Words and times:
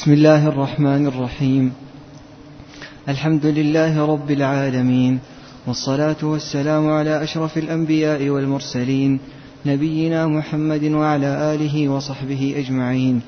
بسم 0.00 0.12
الله 0.12 0.48
الرحمن 0.48 1.06
الرحيم. 1.06 1.72
الحمد 3.08 3.46
لله 3.46 4.06
رب 4.06 4.30
العالمين 4.30 5.18
والصلاة 5.66 6.16
والسلام 6.22 6.90
على 6.90 7.22
أشرف 7.22 7.58
الأنبياء 7.58 8.28
والمرسلين 8.28 9.20
نبينا 9.66 10.26
محمد 10.26 10.84
وعلى 10.84 11.54
آله 11.54 11.88
وصحبه 11.88 12.54
أجمعين. 12.56 13.20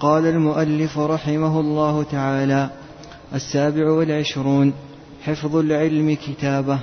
قال 0.00 0.26
المؤلف 0.26 0.98
رحمه 0.98 1.60
الله 1.60 2.02
تعالى 2.02 2.70
السابع 3.34 3.90
والعشرون 3.90 4.72
حفظ 5.22 5.56
العلم 5.56 6.16
كتابه. 6.26 6.78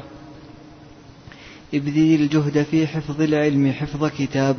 ابذل 1.73 2.15
الجهد 2.21 2.63
في 2.63 2.87
حفظ 2.87 3.21
العلم 3.21 3.71
حفظ 3.71 4.05
كتاب. 4.19 4.55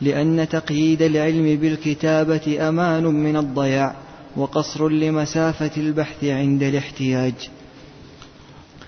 لأن 0.00 0.48
تقييد 0.48 1.02
العلم 1.02 1.56
بالكتابة 1.60 2.68
أمان 2.68 3.04
من 3.04 3.36
الضياع 3.36 3.94
وقصر 4.36 4.88
لمسافة 4.88 5.70
البحث 5.76 6.24
عند 6.24 6.62
الاحتياج. 6.62 7.34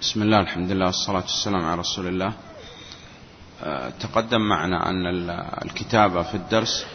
بسم 0.00 0.23
الله 0.23 0.41
الحمد 0.41 0.70
لله 0.70 0.87
والصلاة 0.87 1.23
والسلام 1.23 1.64
على 1.64 1.80
رسول 1.80 2.06
الله. 2.06 2.33
آه، 3.62 3.91
تقدم 4.00 4.41
معنا 4.41 4.91
أن 4.91 5.30
الكتابة 5.64 6.23
في 6.23 6.34
الدرس 6.34 6.87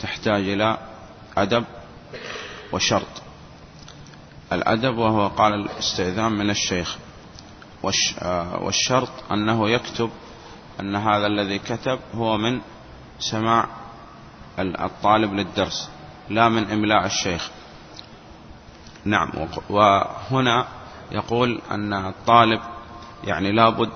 تحتاج 0.00 0.48
إلى 0.48 0.78
أدب 1.36 1.64
وشرط. 2.72 3.22
الأدب 4.52 4.98
وهو 4.98 5.26
قال 5.26 5.54
الاستئذان 5.54 6.32
من 6.32 6.50
الشيخ 6.50 6.96
آه، 8.22 8.62
والشرط 8.62 9.32
أنه 9.32 9.70
يكتب 9.70 10.10
أن 10.80 10.96
هذا 10.96 11.26
الذي 11.26 11.58
كتب 11.58 11.98
هو 12.14 12.36
من 12.36 12.60
سماع 13.18 13.66
الطالب 14.58 15.34
للدرس 15.34 15.90
لا 16.28 16.48
من 16.48 16.70
إملاء 16.70 17.06
الشيخ. 17.06 17.50
نعم 19.04 19.30
وهنا 19.70 20.66
يقول 21.12 21.62
أن 21.70 21.92
الطالب 21.92 22.60
يعني 23.24 23.52
لابد 23.52 23.90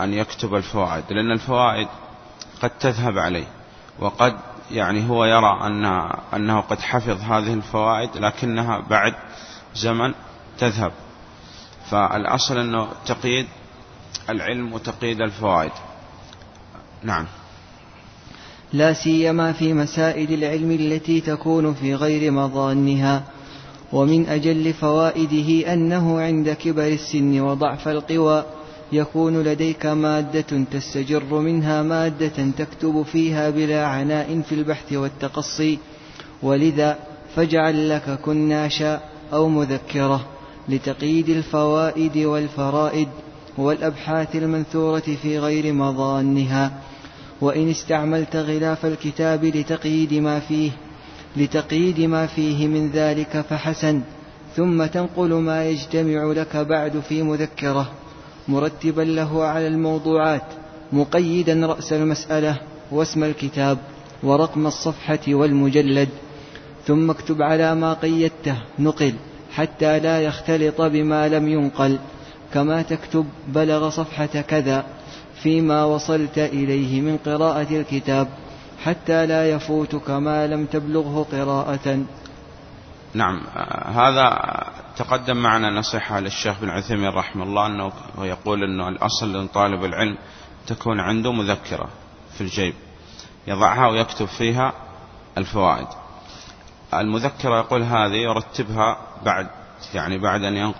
أن 0.00 0.12
يكتب 0.12 0.54
الفوائد 0.54 1.04
لأن 1.10 1.32
الفوائد 1.32 1.88
قد 2.62 2.70
تذهب 2.70 3.18
عليه 3.18 3.46
وقد 3.98 4.36
يعني 4.70 5.10
هو 5.10 5.24
يرى 5.24 5.60
أن 5.62 5.84
أنه 6.34 6.60
قد 6.60 6.80
حفظ 6.80 7.20
هذه 7.20 7.54
الفوائد 7.54 8.16
لكنها 8.16 8.80
بعد 8.80 9.14
زمن 9.74 10.14
تذهب. 10.58 10.92
فالأصل 11.90 12.58
أنه 12.58 12.88
تقييد 13.06 13.46
العلم 14.30 14.72
وتقييد 14.72 15.20
الفوائد. 15.20 15.72
نعم. 17.02 17.26
لا 18.76 18.92
سيما 18.92 19.52
في 19.52 19.74
مسائل 19.74 20.34
العلم 20.34 20.70
التي 20.70 21.20
تكون 21.20 21.74
في 21.74 21.94
غير 21.94 22.30
مظانها. 22.30 23.22
ومن 23.92 24.26
أجل 24.26 24.72
فوائده 24.72 25.72
أنه 25.72 26.20
عند 26.20 26.50
كبر 26.50 26.86
السن 26.86 27.40
وضعف 27.40 27.88
القوى 27.88 28.44
يكون 28.92 29.42
لديك 29.42 29.86
مادة 29.86 30.64
تستجر 30.72 31.34
منها 31.34 31.82
مادة 31.82 32.50
تكتب 32.58 33.02
فيها 33.12 33.50
بلا 33.50 33.86
عناء 33.86 34.40
في 34.48 34.54
البحث 34.54 34.92
والتقصي. 34.92 35.78
ولذا 36.42 36.98
فاجعل 37.36 37.88
لك 37.88 38.18
كناشا 38.24 39.00
أو 39.32 39.48
مذكرة 39.48 40.26
لتقييد 40.68 41.28
الفوائد 41.28 42.18
والفرائد 42.18 43.08
والأبحاث 43.58 44.36
المنثورة 44.36 45.16
في 45.22 45.38
غير 45.38 45.72
مظانها. 45.72 46.72
وإن 47.40 47.70
استعملت 47.70 48.36
غلاف 48.36 48.86
الكتاب 48.86 49.44
لتقييد 49.44 50.14
ما 50.14 50.40
فيه 50.40 50.70
لتقييد 51.36 52.00
ما 52.00 52.26
فيه 52.26 52.66
من 52.68 52.90
ذلك 52.90 53.40
فحسن 53.40 54.00
ثم 54.56 54.86
تنقل 54.86 55.34
ما 55.34 55.64
يجتمع 55.64 56.32
لك 56.32 56.56
بعد 56.56 57.00
في 57.00 57.22
مذكرة 57.22 57.90
مرتبا 58.48 59.02
له 59.02 59.44
على 59.44 59.66
الموضوعات 59.66 60.42
مقيدا 60.92 61.66
رأس 61.66 61.92
المسألة 61.92 62.56
واسم 62.90 63.24
الكتاب 63.24 63.78
ورقم 64.22 64.66
الصفحة 64.66 65.20
والمجلد 65.28 66.08
ثم 66.86 67.10
اكتب 67.10 67.42
على 67.42 67.74
ما 67.74 67.92
قيدته 67.92 68.56
نقل 68.78 69.12
حتى 69.52 70.00
لا 70.00 70.20
يختلط 70.20 70.80
بما 70.80 71.28
لم 71.28 71.48
ينقل 71.48 71.98
كما 72.54 72.82
تكتب 72.82 73.26
بلغ 73.48 73.90
صفحة 73.90 74.26
كذا. 74.26 74.84
فيما 75.42 75.84
وصلت 75.84 76.38
إليه 76.38 77.00
من 77.00 77.18
قراءة 77.18 77.68
الكتاب 77.70 78.28
حتى 78.84 79.26
لا 79.26 79.50
يفوتك 79.50 80.10
ما 80.10 80.46
لم 80.46 80.66
تبلغه 80.66 81.26
قراءة. 81.32 82.04
نعم 83.14 83.40
هذا 83.94 84.38
تقدم 84.96 85.36
معنا 85.36 85.70
نصيحة 85.70 86.20
للشيخ 86.20 86.60
بن 86.60 86.70
عثيمين 86.70 87.08
رحمه 87.08 87.44
الله 87.44 87.66
أنه 87.66 87.92
يقول 88.18 88.64
أنه 88.64 88.88
الأصل 88.88 89.44
لطالب 89.44 89.84
العلم 89.84 90.18
تكون 90.66 91.00
عنده 91.00 91.32
مذكرة 91.32 91.88
في 92.34 92.40
الجيب 92.40 92.74
يضعها 93.46 93.88
ويكتب 93.88 94.26
فيها 94.26 94.72
الفوائد. 95.38 95.86
المذكرة 96.94 97.58
يقول 97.58 97.82
هذه 97.82 98.14
يرتبها 98.14 98.98
بعد 99.24 99.46
يعني 99.94 100.18
بعد 100.18 100.44
أن 100.44 100.72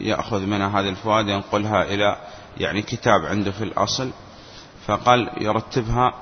يأخذ 0.00 0.46
منها 0.46 0.80
هذه 0.80 0.88
الفوائد 0.88 1.28
ينقلها 1.28 1.82
إلى 1.82 2.16
يعني 2.58 2.82
كتاب 2.82 3.24
عنده 3.24 3.50
في 3.50 3.64
الأصل 3.64 4.10
فقال 4.86 5.30
يرتبها 5.40 6.14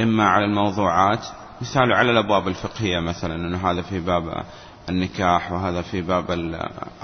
إما 0.00 0.28
على 0.28 0.44
الموضوعات 0.44 1.26
مثال 1.60 1.92
على 1.92 2.10
الأبواب 2.10 2.48
الفقهية 2.48 3.00
مثلا 3.00 3.34
أنه 3.34 3.70
هذا 3.70 3.82
في 3.82 4.00
باب 4.00 4.44
النكاح 4.88 5.52
وهذا 5.52 5.82
في 5.82 6.02
باب 6.02 6.30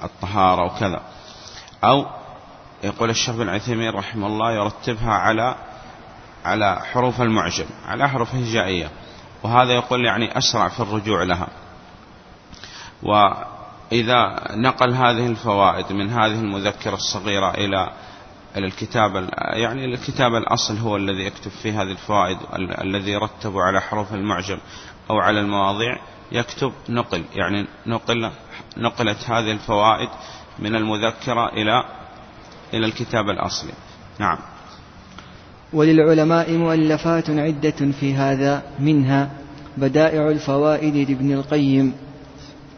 الطهارة 0.04 0.64
وكذا. 0.64 1.00
أو 1.84 2.06
يقول 2.84 3.10
الشيخ 3.10 3.34
بن 3.34 3.48
عثيمين 3.48 3.90
رحمه 3.90 4.26
الله 4.26 4.52
يرتبها 4.52 5.12
على 5.12 5.54
على 6.44 6.80
حروف 6.92 7.20
المعجم 7.20 7.66
على 7.86 8.08
حروف 8.08 8.34
هجائية 8.34 8.90
وهذا 9.42 9.72
يقول 9.72 10.04
يعني 10.04 10.38
أسرع 10.38 10.68
في 10.68 10.80
الرجوع 10.80 11.22
لها. 11.22 11.48
وإذا 13.02 14.42
نقل 14.50 14.94
هذه 14.94 15.26
الفوائد 15.26 15.92
من 15.92 16.10
هذه 16.10 16.40
المذكرة 16.40 16.94
الصغيرة 16.94 17.50
إلى 17.50 17.92
الكتاب 18.56 19.28
يعني 19.38 19.84
الكتاب 19.84 20.34
الأصل 20.34 20.76
هو 20.76 20.96
الذي 20.96 21.24
يكتب 21.24 21.50
فيه 21.50 21.82
هذه 21.82 21.90
الفوائد 21.90 22.38
الذي 22.80 23.10
يرتب 23.10 23.56
على 23.56 23.80
حروف 23.80 24.14
المعجم 24.14 24.58
أو 25.10 25.18
على 25.18 25.40
المواضيع. 25.40 25.98
يكتب 26.32 26.72
نقل 26.88 27.24
يعني 27.34 27.66
نقل 27.86 28.30
نقلت 28.76 29.30
هذه 29.30 29.52
الفوائد 29.52 30.08
من 30.58 30.76
المذكرة 30.76 31.48
إلى 31.48 31.84
إلى 32.74 32.86
الكتاب 32.86 33.30
الأصلي. 33.30 33.72
نعم. 34.18 34.38
وللعلماء 35.72 36.52
مؤلفات 36.52 37.30
عدة 37.30 37.92
في 38.00 38.14
هذا 38.14 38.62
منها 38.78 39.30
بدائع 39.76 40.28
الفوائد 40.28 41.10
لابن 41.10 41.32
القيم 41.32 41.94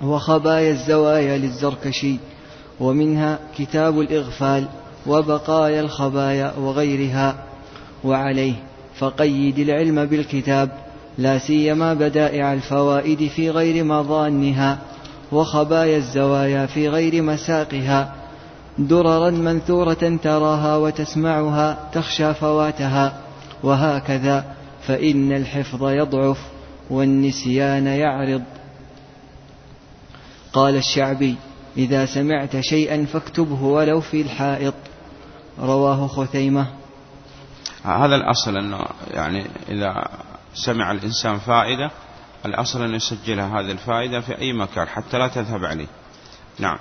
وخبايا 0.02 0.70
الزوايا 0.70 1.38
للزركشي 1.38 2.16
ومنها 2.80 3.38
كتاب 3.58 4.00
الإغفال. 4.00 4.68
وبقايا 5.06 5.80
الخبايا 5.80 6.52
وغيرها 6.58 7.34
وعليه 8.04 8.54
فقيد 8.98 9.58
العلم 9.58 10.06
بالكتاب 10.06 10.70
لا 11.18 11.38
سيما 11.38 11.94
بدائع 11.94 12.52
الفوائد 12.52 13.28
في 13.28 13.50
غير 13.50 13.84
مظانها 13.84 14.78
وخبايا 15.32 15.96
الزوايا 15.96 16.66
في 16.66 16.88
غير 16.88 17.22
مساقها 17.22 18.14
دررا 18.78 19.30
منثورة 19.30 20.18
تراها 20.22 20.76
وتسمعها 20.76 21.78
تخشى 21.92 22.34
فواتها 22.34 23.20
وهكذا 23.62 24.44
فإن 24.86 25.32
الحفظ 25.32 25.88
يضعف 25.88 26.38
والنسيان 26.90 27.86
يعرض. 27.86 28.42
قال 30.52 30.76
الشعبي 30.76 31.34
إذا 31.76 32.06
سمعت 32.06 32.60
شيئا 32.60 33.04
فاكتبه 33.04 33.62
ولو 33.62 34.00
في 34.00 34.20
الحائط. 34.20 34.74
رواه 35.60 36.06
خثيمة. 36.06 36.66
هذا 37.84 38.16
الأصل 38.16 38.56
أنه 38.56 38.84
يعني 39.10 39.46
إذا 39.68 40.08
سمع 40.54 40.92
الإنسان 40.92 41.38
فائدة 41.38 41.90
الأصل 42.46 42.82
أن 42.82 42.94
يسجلها 42.94 43.60
هذه 43.60 43.70
الفائدة 43.70 44.20
في 44.20 44.38
أي 44.38 44.52
مكان 44.52 44.88
حتى 44.88 45.18
لا 45.18 45.28
تذهب 45.28 45.64
عليه. 45.64 45.86
نعم. 46.58 46.78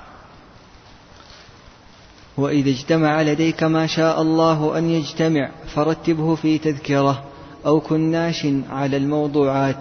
وإذا 2.37 2.69
اجتمع 2.69 3.21
لديك 3.21 3.63
ما 3.63 3.87
شاء 3.87 4.21
الله 4.21 4.77
أن 4.77 4.89
يجتمع 4.89 5.51
فرتبه 5.75 6.35
في 6.35 6.57
تذكرة 6.57 7.23
أو 7.65 7.79
كناش 7.79 8.47
على 8.69 8.97
الموضوعات 8.97 9.77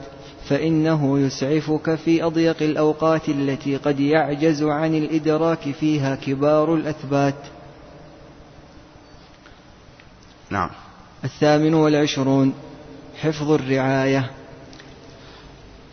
فإنه 0.49 1.19
يسعفك 1.19 1.95
في 1.95 2.25
أضيق 2.25 2.63
الأوقات 2.63 3.29
التي 3.29 3.77
قد 3.77 4.01
يعجز 4.01 4.63
عن 4.63 4.95
الإدراك 4.95 5.71
فيها 5.81 6.15
كبار 6.15 6.75
الأثبات. 6.75 7.35
نعم. 10.51 10.71
الثامن 11.25 11.75
والعشرون 11.75 12.53
حفظ 13.21 13.51
الرعاية. 13.51 14.31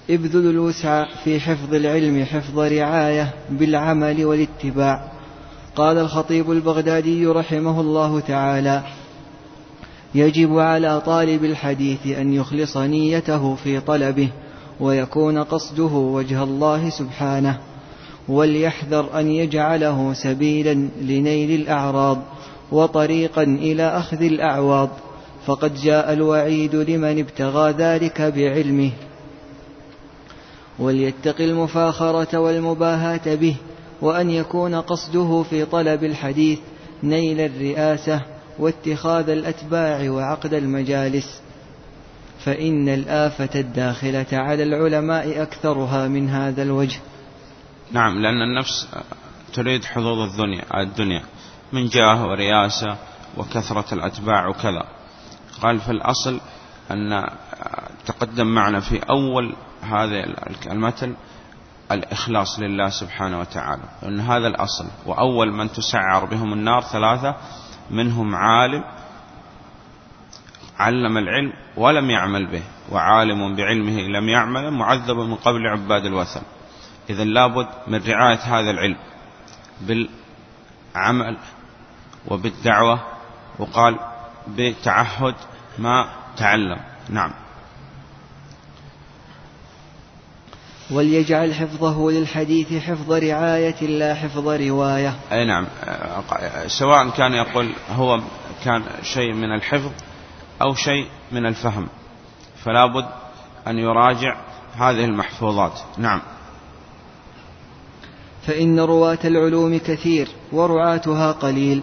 ابذلوا 0.10 0.52
الوسع 0.52 1.06
في 1.24 1.40
حفظ 1.40 1.74
العلم 1.74 2.26
حفظ 2.26 2.60
رعاية 2.60 3.34
بالعمل 3.50 4.26
والاتباع. 4.26 5.12
قال 5.76 5.98
الخطيب 5.98 6.52
البغدادي 6.52 7.28
رحمه 7.28 7.82
الله 7.82 8.20
تعالى 8.20 8.84
يجب 10.16 10.60
على 10.60 11.02
طالب 11.02 11.46
الحديث 11.46 12.08
أن 12.08 12.34
يخلص 12.34 12.78
نيته 12.78 13.56
في 13.56 13.80
طلبه 13.80 14.30
ويكون 14.80 15.44
قصده 15.44 15.84
وجه 15.84 16.44
الله 16.44 16.90
سبحانه 16.90 17.60
وليحذر 18.28 19.20
أن 19.20 19.28
يجعله 19.28 20.14
سبيلا 20.14 20.74
لنيل 21.02 21.62
الأعراض. 21.62 22.22
وطريقا 22.72 23.44
إلى 23.44 23.84
أخذ 23.84 24.22
الأعواض 24.22 24.90
فقد 25.46 25.76
جاء 25.76 26.14
الوعيد 26.14 26.76
لمن 26.76 27.20
ابتغى 27.20 27.72
ذلك 27.72 28.22
بعلمه. 28.22 28.92
وليتق 30.80 31.42
المفاخرة 31.42 32.38
والمباهاة 32.38 33.36
به 33.36 33.56
وأن 34.02 34.30
يكون 34.30 34.76
قصده 34.76 35.44
في 35.50 35.66
طلب 35.66 36.04
الحديث 36.04 36.60
نيل 37.04 37.40
الرئاسة 37.40 38.22
واتخاذ 38.60 39.30
الأتباع 39.30 40.10
وعقد 40.10 40.54
المجالس. 40.54 41.42
فإن 42.46 42.90
الآفة 42.90 43.60
الداخلة 43.60 44.26
على 44.34 44.64
العلماء 44.64 45.42
أكثرها 45.42 46.08
من 46.08 46.30
هذا 46.30 46.64
الوجه. 46.64 47.00
نعم 47.92 48.22
لأن 48.22 48.42
النفس 48.42 48.88
تريد 49.54 49.86
حظوظ 49.86 50.20
الدنيا 50.20 50.82
الدنيا. 50.82 51.22
من 51.74 51.88
جاه 51.88 52.28
ورياسة 52.28 52.98
وكثرة 53.38 53.94
الأتباع 53.94 54.48
وكذا. 54.48 54.86
قال 55.62 55.80
في 55.80 55.92
الأصل 55.92 56.40
أن 56.92 57.30
تقدم 58.06 58.48
معنا 58.48 58.80
في 58.80 59.02
أول 59.10 59.56
هذا 59.82 60.26
المثل 60.72 61.16
الإخلاص 61.92 62.60
لله 62.60 62.90
سبحانه 62.90 63.40
وتعالى 63.40 63.84
أن 64.04 64.20
هذا 64.20 64.48
الأصل. 64.48 64.86
وأول 65.06 65.52
من 65.52 65.72
تسعر 65.72 66.26
بهم 66.26 66.54
النار 66.54 66.82
ثلاثة 66.82 67.36
منهم 67.92 68.36
عالم 68.36 68.84
علم 70.78 71.18
العلم 71.18 71.54
ولم 71.78 72.10
يعمل 72.10 72.52
به 72.52 72.64
وعالم 72.92 73.56
بعلمه 73.56 74.02
لم 74.02 74.30
يعمل 74.30 74.72
معذب 74.72 75.18
من 75.18 75.36
قبل 75.36 75.68
عباد 75.68 76.06
الوثن. 76.06 76.42
إذا 77.10 77.24
لابد 77.24 77.68
من 77.88 78.02
رعاية 78.08 78.40
هذا 78.40 78.72
العلم 78.72 78.98
بالعمل 80.96 81.38
وبالدعوة 82.28 83.00
وقال 83.60 84.00
بتعهد 84.48 85.36
ما 85.78 86.10
تعلم. 86.38 86.80
نعم. 87.10 87.32
وليجعل 90.92 91.54
حفظه 91.54 92.12
للحديث 92.12 92.74
حفظ 92.74 93.12
رعاية 93.12 93.88
لا 93.88 94.16
حفظ 94.16 94.48
رواية. 94.48 95.14
أي 95.32 95.46
نعم. 95.46 95.68
سواء 96.68 97.10
كان 97.10 97.34
يقول 97.34 97.74
هو 97.96 98.22
كان 98.64 98.84
شيء 99.04 99.34
من 99.34 99.56
الحفظ 99.56 99.92
أو 100.62 100.76
شيء 100.76 101.08
من 101.32 101.46
الفهم 101.46 101.88
فلا 102.64 102.86
بد 102.86 103.06
أن 103.68 103.80
يراجع 103.80 104.38
هذه 104.76 105.06
المحفوظات. 105.06 105.80
نعم. 105.98 106.22
فإن 108.48 108.80
رواة 108.80 109.20
العلوم 109.26 109.78
كثير 109.78 110.28
ورعاتها 110.52 111.32
قليل 111.32 111.82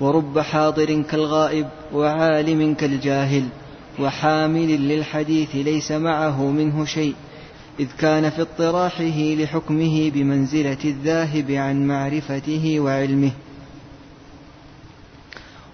ورب 0.00 0.38
حاضر 0.38 1.02
كالغائب 1.02 1.66
وعالم 1.92 2.74
كالجاهل 2.74 3.44
وحامل 4.00 4.88
للحديث 4.88 5.48
ليس 5.54 5.92
معه 5.92 6.50
منه 6.50 6.84
شيء 6.84 7.14
إذ 7.80 7.86
كان 7.98 8.30
في 8.30 8.42
اطراحه 8.42 9.34
لحكمه 9.34 10.10
بمنزلة 10.10 10.78
الذاهب 10.84 11.50
عن 11.50 11.86
معرفته 11.86 12.80
وعلمه. 12.80 13.30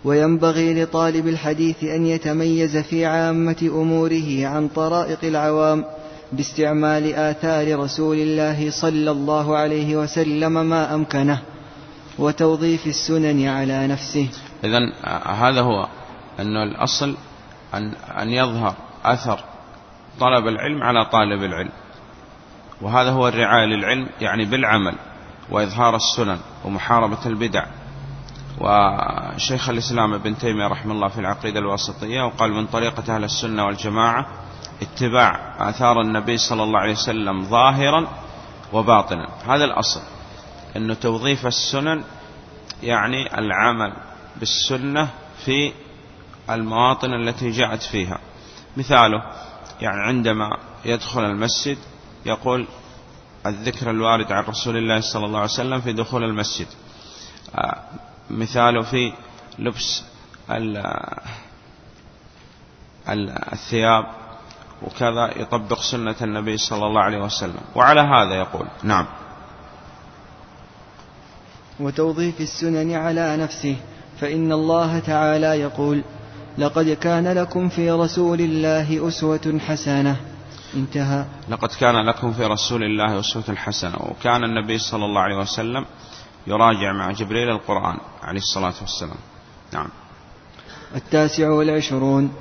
وينبغي 0.05 0.82
لطالب 0.82 1.29
الحديث 1.29 1.85
أن 1.85 2.06
يتميز 2.06 2.76
في 2.76 3.06
عامة 3.06 3.71
أموره 3.75 4.47
عن 4.47 4.69
طرائق 4.69 5.19
العوام 5.25 5.85
باستعمال 6.37 7.15
آثار 7.15 7.79
رسول 7.79 8.17
الله 8.17 8.71
صلى 8.71 9.11
الله 9.11 9.57
عليه 9.57 9.97
وسلم 9.97 10.53
ما 10.53 10.95
أمكنه 10.95 11.43
وتوظيف 12.19 12.87
السنن 12.87 13.49
على 13.49 13.87
نفسه. 13.87 14.29
إذا 14.65 14.79
هذا 15.27 15.61
هو 15.61 15.89
أن 16.39 16.57
الأصل 16.57 17.17
أن, 17.75 17.95
أن 17.95 18.29
يظهر 18.29 18.75
أثر 19.05 19.41
طلب 20.21 20.47
العلم 20.47 20.83
على 20.83 21.05
طالب 21.05 21.43
العلم. 21.45 21.73
وهذا 22.81 23.11
هو 23.11 23.29
الرعاية 23.29 23.67
للعلم 23.67 24.09
يعني 24.21 24.45
بالعمل 24.45 24.95
وإظهار 25.51 25.97
السنن 25.97 26.39
ومحاربة 26.65 27.27
البدع. 27.27 27.67
وشيخ 28.61 29.69
الإسلام 29.69 30.15
ابن 30.15 30.39
تيمية 30.39 30.67
رحمه 30.67 30.93
الله 30.93 31.09
في 31.09 31.19
العقيدة 31.19 31.61
الواسطية 31.61 32.23
وقال 32.23 32.53
من 32.53 32.67
طريقة 32.67 33.17
أهل 33.17 33.25
السنة 33.25 33.67
والجماعة 33.67 34.27
اتباع 34.82 35.55
آثار 35.71 36.00
النبي 36.00 36.37
صلى 36.37 36.62
الله 36.62 36.79
عليه 36.79 36.93
وسلم 36.93 37.44
ظاهرا 37.44 38.09
وباطنا. 38.73 39.29
هذا 39.47 39.65
الأصل 39.65 40.00
أن 40.76 41.00
توظيف 41.00 41.47
السنن 41.47 42.05
يعني 42.82 43.38
العمل 43.38 43.93
بالسنة 44.37 45.09
في 45.44 45.73
المواطن 46.50 47.12
التي 47.15 47.50
جاءت 47.50 47.82
فيها. 47.82 48.19
مثاله 48.76 49.23
يعني 49.81 50.00
عندما 50.00 50.59
يدخل 50.85 51.25
المسجد 51.25 51.79
يقول 52.26 52.67
الذكر 53.47 53.91
الوارد 53.91 54.32
عن 54.32 54.44
رسول 54.44 54.76
الله 54.76 55.00
صلى 55.00 55.26
الله 55.26 55.38
عليه 55.38 55.50
وسلم 55.50 55.81
في 55.81 55.93
دخول 55.93 56.25
المسجد. 56.25 56.67
آه، 57.55 57.82
مثاله 58.31 58.82
في 58.82 59.12
لبس 59.59 60.05
الثياب 63.53 64.24
وكذا 64.85 65.41
يطبق 65.43 65.81
سنة 65.81 66.17
النبي 66.23 66.57
صلى 66.57 66.87
الله 66.87 67.01
عليه 67.01 67.19
وسلم. 67.19 67.61
وعلى 67.75 68.01
هذا 68.01 68.35
يقول 68.35 68.67
نعم. 68.83 69.07
وتوظيف 71.81 72.41
السنن 72.41 72.93
على 72.93 73.37
نفسه 73.37 73.77
فإن 74.21 74.53
الله 74.53 74.99
تعالى 74.99 75.47
يقول 75.47 76.05
لقد 76.59 76.91
كان 76.91 77.29
لكم 77.29 77.69
في 77.69 77.91
رسول 77.91 78.41
الله 78.41 79.09
أسوة 79.09 79.59
حسنة. 79.67 80.17
انتهى. 80.75 81.25
لقد 81.49 81.69
كان 81.69 82.07
لكم 82.07 82.33
في 82.33 82.45
رسول 82.45 82.83
الله 82.83 83.21
أسوة 83.21 83.55
حسنة 83.55 83.97
وكان 84.01 84.45
النبي 84.45 84.79
صلى 84.79 85.05
الله 85.05 85.21
عليه 85.21 85.37
وسلم 85.37 85.85
يراجع 86.47 86.93
مع 86.93 87.11
جبريل 87.11 87.50
القرآن 87.50 87.97
عليه 88.23 88.38
الصلاة 88.41 88.75
والسلام. 88.81 89.19
نعم. 89.73 89.88
التاسع 90.95 91.49
والعشرون 91.50 92.33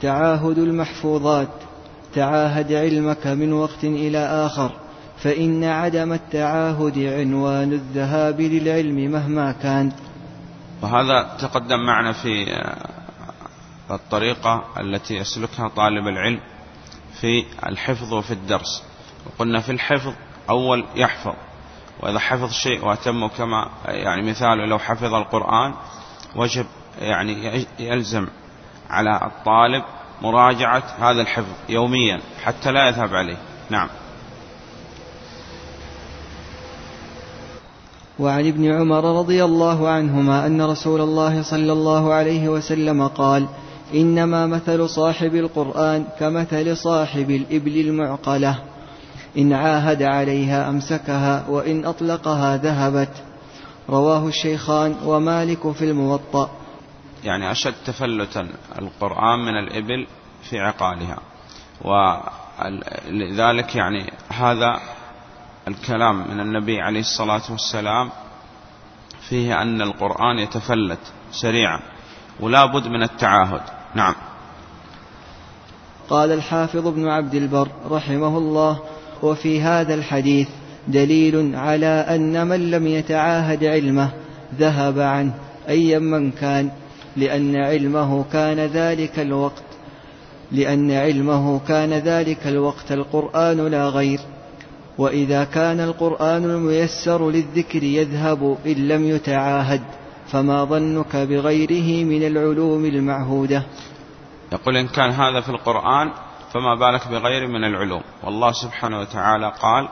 تعاهد 0.00 0.58
المحفوظات. 0.58 1.67
تعاهد 2.14 2.72
علمك 2.72 3.26
من 3.26 3.52
وقت 3.52 3.84
إلى 3.84 4.18
آخر 4.18 4.72
فإن 5.22 5.64
عدم 5.64 6.12
التعاهد 6.12 6.98
عنوان 6.98 7.72
الذهاب 7.72 8.40
للعلم 8.40 9.12
مهما 9.12 9.52
كان. 9.52 9.92
وهذا 10.82 11.36
تقدم 11.40 11.86
معنا 11.86 12.12
في 12.12 12.46
الطريقة 13.90 14.64
التي 14.80 15.14
يسلكها 15.14 15.68
طالب 15.68 16.08
العلم 16.08 16.40
في 17.20 17.44
الحفظ 17.66 18.12
وفي 18.14 18.30
الدرس. 18.30 18.82
وقلنا 19.26 19.60
في 19.60 19.72
الحفظ 19.72 20.12
أول 20.50 20.84
يحفظ 20.96 21.34
وإذا 22.00 22.18
حفظ 22.18 22.52
شيء 22.52 22.84
وأتمه 22.84 23.28
كما 23.28 23.70
يعني 23.84 24.30
مثاله 24.30 24.66
لو 24.66 24.78
حفظ 24.78 25.14
القرآن 25.14 25.74
وجب 26.36 26.66
يعني 26.98 27.66
يلزم 27.78 28.26
على 28.90 29.20
الطالب 29.26 29.84
مراجعة 30.22 30.82
هذا 31.00 31.20
الحفظ 31.20 31.52
يوميا 31.68 32.20
حتى 32.44 32.72
لا 32.72 32.88
يذهب 32.88 33.14
عليه. 33.14 33.36
نعم. 33.70 33.88
وعن 38.18 38.46
ابن 38.46 38.72
عمر 38.72 39.18
رضي 39.18 39.44
الله 39.44 39.88
عنهما 39.88 40.46
أن 40.46 40.62
رسول 40.62 41.00
الله 41.00 41.42
صلى 41.42 41.72
الله 41.72 42.12
عليه 42.12 42.48
وسلم 42.48 43.06
قال 43.06 43.46
إنما 43.94 44.46
مثل 44.46 44.88
صاحب 44.88 45.34
القرآن 45.34 46.04
كمثل 46.20 46.76
صاحب 46.76 47.30
الإبل 47.30 47.80
المعقلة. 47.80 48.58
إن 49.38 49.52
عاهد 49.52 50.02
عليها 50.02 50.68
أمسكها 50.68 51.44
وإن 51.48 51.84
أطلقها 51.84 52.56
ذهبت. 52.56 53.12
رواه 53.90 54.28
الشيخان 54.28 54.94
ومالك 55.04 55.70
في 55.72 55.84
الموطأ. 55.84 56.50
يعني 57.24 57.50
أشد 57.50 57.74
تفلتا 57.86 58.48
القرآن 58.78 59.38
من 59.38 59.58
الإبل 59.58 60.06
في 60.50 60.60
عقالها. 60.60 61.18
ولذلك 61.84 63.76
يعني 63.76 64.12
هذا 64.28 64.80
الكلام 65.68 66.30
من 66.30 66.40
النبي 66.40 66.80
عليه 66.80 67.00
الصلاة 67.00 67.42
والسلام 67.50 68.10
فيه 69.28 69.62
أن 69.62 69.82
القرآن 69.82 70.38
يتفلت 70.38 70.98
سريعا 71.32 71.80
ولا 72.40 72.66
بد 72.66 72.88
من 72.88 73.02
التعاهد. 73.02 73.60
نعم. 73.94 74.14
قال 76.10 76.32
الحافظ 76.32 76.86
ابن 76.86 77.08
عبد 77.08 77.34
البر 77.34 77.68
رحمه 77.90 78.38
الله 78.38 78.78
وفي 79.22 79.62
هذا 79.62 79.94
الحديث 79.94 80.48
دليل 80.88 81.56
على 81.56 81.86
أن 81.86 82.46
من 82.46 82.70
لم 82.70 82.86
يتعاهد 82.86 83.64
علمه 83.64 84.10
ذهب 84.54 85.00
عنه 85.00 85.34
أيا 85.68 85.98
من 85.98 86.30
كان. 86.30 86.70
لأن 87.18 87.56
علمه 87.56 88.24
كان 88.32 88.58
ذلك 88.58 89.18
الوقت 89.18 89.62
لأن 90.52 90.90
علمه 90.90 91.60
كان 91.68 91.92
ذلك 91.92 92.46
الوقت 92.46 92.92
القرآن 92.92 93.66
لا 93.66 93.88
غير. 93.88 94.20
وإذا 94.98 95.44
كان 95.44 95.80
القرآن 95.80 96.44
الميسر 96.44 97.30
للذكر 97.30 97.82
يذهب 97.82 98.58
إن 98.66 98.88
لم 98.88 99.04
يتعاهد 99.04 99.82
فما 100.32 100.64
ظنك 100.64 101.16
بغيره 101.16 102.04
من 102.04 102.26
العلوم 102.26 102.84
المعهودة. 102.84 103.62
يقول 104.52 104.76
إن 104.76 104.88
كان 104.88 105.10
هذا 105.10 105.40
في 105.40 105.48
القرآن 105.48 106.10
فما 106.52 106.74
بالك 106.74 107.08
بغيره 107.08 107.46
من 107.46 107.64
العلوم. 107.64 108.02
والله 108.24 108.52
سبحانه 108.52 109.00
وتعالى 109.00 109.52
قال 109.62 109.88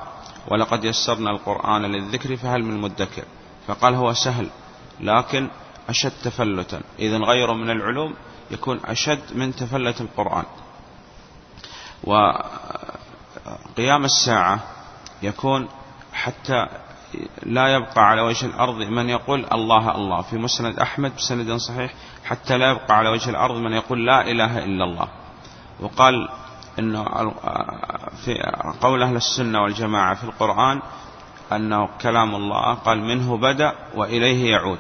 ولقد 0.51 0.85
يسرنا 0.85 1.31
القرآن 1.31 1.83
للذكر 1.83 2.37
فهل 2.37 2.63
من 2.65 2.81
مدكر؟ 2.81 3.25
فقال 3.67 3.95
هو 3.95 4.13
سهل 4.13 4.47
لكن 5.01 5.49
أشد 5.89 6.13
تفلتا. 6.25 6.81
إذا 6.99 7.19
غيره 7.19 7.53
من 7.53 7.71
العلوم 7.71 8.15
يكون 8.51 8.81
أشد 8.85 9.21
من 9.35 9.57
تفلت 9.57 10.01
القرآن. 10.01 10.45
وقيام 12.05 14.05
الساعة 14.05 14.61
يكون 15.23 15.69
حتى 16.13 16.67
لا 17.43 17.75
يبقى 17.75 18.09
على 18.09 18.21
وجه 18.21 18.47
الأرض 18.47 18.77
من 18.77 19.09
يقول 19.09 19.47
الله 19.53 19.95
الله. 19.95 20.23
في 20.23 20.37
مسند 20.37 20.79
أحمد 20.79 21.17
بسند 21.17 21.57
صحيح 21.57 21.95
حتى 22.25 22.59
لا 22.59 22.71
يبقى 22.71 22.97
على 22.97 23.09
وجه 23.09 23.31
الأرض 23.31 23.57
من 23.57 23.73
يقول 23.73 24.07
لا 24.07 24.31
إله 24.31 24.65
إلا 24.65 24.85
الله. 24.85 25.09
وقال 25.81 26.29
أنه 26.79 27.05
في 28.25 28.53
قول 28.81 29.03
أهل 29.03 29.17
السنة 29.17 29.63
والجماعة 29.63 30.15
في 30.15 30.25
القرآن 30.25 30.83
أنه 31.53 31.89
كلام 32.01 32.35
الله 32.35 32.75
قال 32.75 33.01
منه 33.01 33.37
بدأ 33.37 33.73
وإليه 33.95 34.51
يعود. 34.51 34.79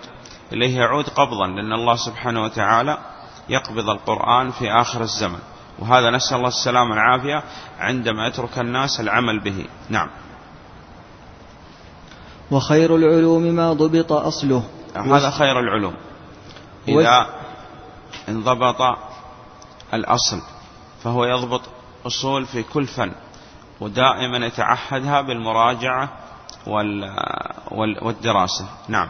إليه 0.52 0.76
يعود 0.76 1.08
قبضا 1.08 1.46
لأن 1.46 1.72
الله 1.72 1.96
سبحانه 1.96 2.42
وتعالى 2.42 2.98
يقبض 3.48 3.90
القرآن 3.90 4.50
في 4.50 4.72
آخر 4.72 5.02
الزمن. 5.02 5.38
وهذا 5.78 6.10
نسأل 6.10 6.36
الله 6.36 6.48
السلامة 6.48 6.90
والعافية 6.90 7.42
عندما 7.78 8.26
يترك 8.26 8.58
الناس 8.58 9.00
العمل 9.00 9.40
به. 9.40 9.66
نعم. 9.88 10.08
وخير 12.50 12.96
العلوم 12.96 13.42
ما 13.42 13.72
ضبط 13.72 14.12
أصله. 14.12 14.62
هذا 14.96 15.30
خير 15.30 15.60
العلوم. 15.60 15.94
إذا 16.88 17.26
انضبط 18.28 18.98
الأصل 19.94 20.40
فهو 21.04 21.24
يضبط 21.24 21.60
أصول 22.06 22.46
في 22.46 22.62
كل 22.62 22.86
فن 22.86 23.12
ودائما 23.80 24.46
يتعهدها 24.46 25.20
بالمراجعة 25.20 26.08
والدراسة. 28.02 28.66
نعم. 28.88 29.08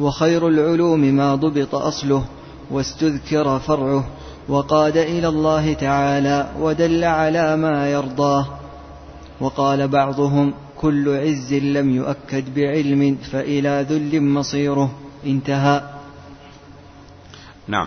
وخير 0.00 0.48
العلوم 0.48 1.00
ما 1.00 1.34
ضبط 1.34 1.74
أصله 1.74 2.24
واستذكر 2.70 3.58
فرعه 3.58 4.04
وقاد 4.48 4.96
إلى 4.96 5.28
الله 5.28 5.72
تعالى 5.72 6.52
ودل 6.60 7.04
على 7.04 7.56
ما 7.56 7.90
يرضاه. 7.90 8.46
وقال 9.40 9.88
بعضهم 9.88 10.54
كل 10.76 11.16
عز 11.16 11.54
لم 11.54 11.90
يؤكد 11.96 12.54
بعلم 12.54 13.18
فإلى 13.32 13.86
ذل 13.88 14.22
مصيره. 14.22 14.90
انتهى. 15.26 15.82
نعم. 17.68 17.86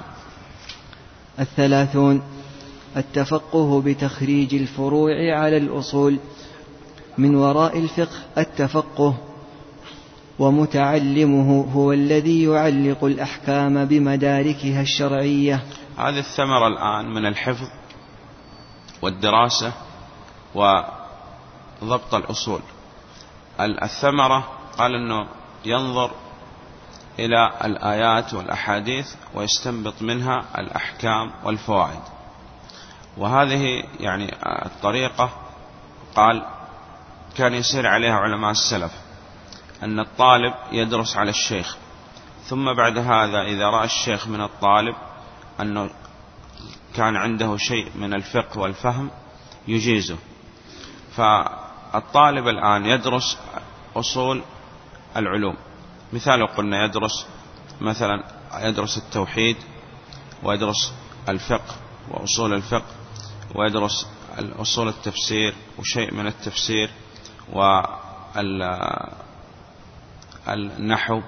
الثلاثون 1.39 2.22
التفقه 2.98 3.82
بتخريج 3.82 4.56
الفروع 4.56 5.12
على 5.39 5.58
الأصول. 5.58 6.18
من 7.18 7.36
وراء 7.36 7.77
الفقه 7.80 8.18
التفقه. 8.38 9.30
ومتعلمه 10.41 11.65
هو 11.74 11.93
الذي 11.93 12.43
يعلق 12.43 13.03
الأحكام 13.03 13.86
بمداركها 13.86 14.81
الشرعية. 14.81 15.63
هذه 15.98 16.19
الثمرة 16.19 16.67
الآن 16.67 17.13
من 17.13 17.25
الحفظ 17.25 17.67
والدراسة 19.01 19.74
وضبط 20.55 22.15
الأصول. 22.15 22.62
الثمرة 23.60 24.48
قال 24.77 24.95
أنه 24.95 25.27
ينظر 25.65 26.12
إلى 27.19 27.51
الآيات 27.63 28.33
والأحاديث 28.33 29.07
ويستنبط 29.36 30.01
منها 30.01 30.43
الأحكام 30.57 31.31
والفوائد. 31.43 32.01
وهذه 33.17 33.83
يعني 34.00 34.36
الطريقة 34.65 35.29
قال 36.15 36.45
كان 37.38 37.53
يسير 37.53 37.88
عليها 37.88 38.13
علماء 38.13 38.51
السلف. 38.51 39.00
أن 39.83 40.00
الطالب 40.00 40.53
يدرس 40.71 41.17
على 41.17 41.29
الشيخ. 41.29 41.77
ثم 42.43 42.73
بعد 42.73 42.97
هذا 42.97 43.41
إذا 43.41 43.65
رأى 43.65 43.85
الشيخ 43.85 44.27
من 44.27 44.41
الطالب 44.41 44.95
أنه 45.61 45.89
كان 46.95 47.15
عنده 47.15 47.57
شيء 47.57 47.91
من 47.95 48.13
الفقه 48.13 48.59
والفهم 48.59 49.09
يجيزه. 49.67 50.17
فالطالب 51.15 52.47
الآن 52.47 52.85
يدرس 52.85 53.38
أصول 53.95 54.41
العلوم. 55.17 55.57
مثال 56.13 56.47
قلنا 56.47 56.85
يدرس 56.85 57.27
مثلا 57.81 58.23
يدرس 58.59 58.97
التوحيد 58.97 59.57
ويدرس 60.43 60.93
الفقه 61.29 61.75
وأصول 62.09 62.53
الفقه 62.53 62.95
ويدرس 63.55 64.07
أصول 64.38 64.88
التفسير 64.88 65.55
وشيء 65.79 66.13
من 66.13 66.27
التفسير 66.27 66.89
والنحو 70.48 71.21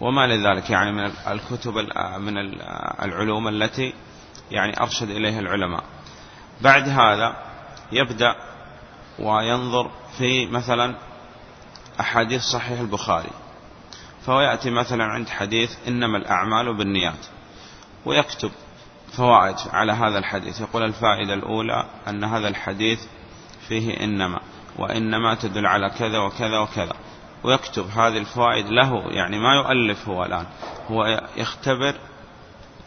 وما 0.00 0.26
لذلك 0.26 0.70
يعني 0.70 0.92
من 0.92 1.12
الكتب 1.28 1.74
من 2.18 2.38
العلوم 3.02 3.48
التي 3.48 3.94
يعني 4.50 4.80
أرشد 4.80 5.10
إليها 5.10 5.40
العلماء. 5.40 5.84
بعد 6.60 6.88
هذا 6.88 7.36
يبدأ 7.92 8.34
وينظر 9.18 9.90
في 10.18 10.46
مثلا 10.46 10.94
أحاديث 12.00 12.42
صحيح 12.42 12.80
البخاري 12.80 13.30
فهو 14.26 14.40
يأتي 14.40 14.70
مثلا 14.70 15.04
عند 15.04 15.28
حديث 15.28 15.88
إنما 15.88 16.18
الأعمال 16.18 16.74
بالنيات 16.74 17.26
ويكتب 18.06 18.50
فوائد 19.12 19.56
على 19.72 19.92
هذا 19.92 20.18
الحديث. 20.18 20.60
يقول 20.60 20.82
الفائدة 20.82 21.34
الأولى 21.34 21.84
أن 22.08 22.24
هذا 22.24 22.48
الحديث 22.48 23.00
فيه 23.68 24.04
إنما 24.04 24.40
وإنما 24.78 25.34
تدل 25.34 25.66
على 25.66 25.90
كذا 25.90 26.18
وكذا 26.18 26.58
وكذا. 26.58 26.92
ويكتب 27.44 27.90
هذه 27.90 28.18
الفوائد 28.18 28.66
له 28.66 29.02
يعني 29.10 29.38
ما 29.38 29.54
يؤلف 29.54 30.08
هو 30.08 30.24
الآن. 30.24 30.46
هو 30.90 31.20
يختبر 31.36 31.94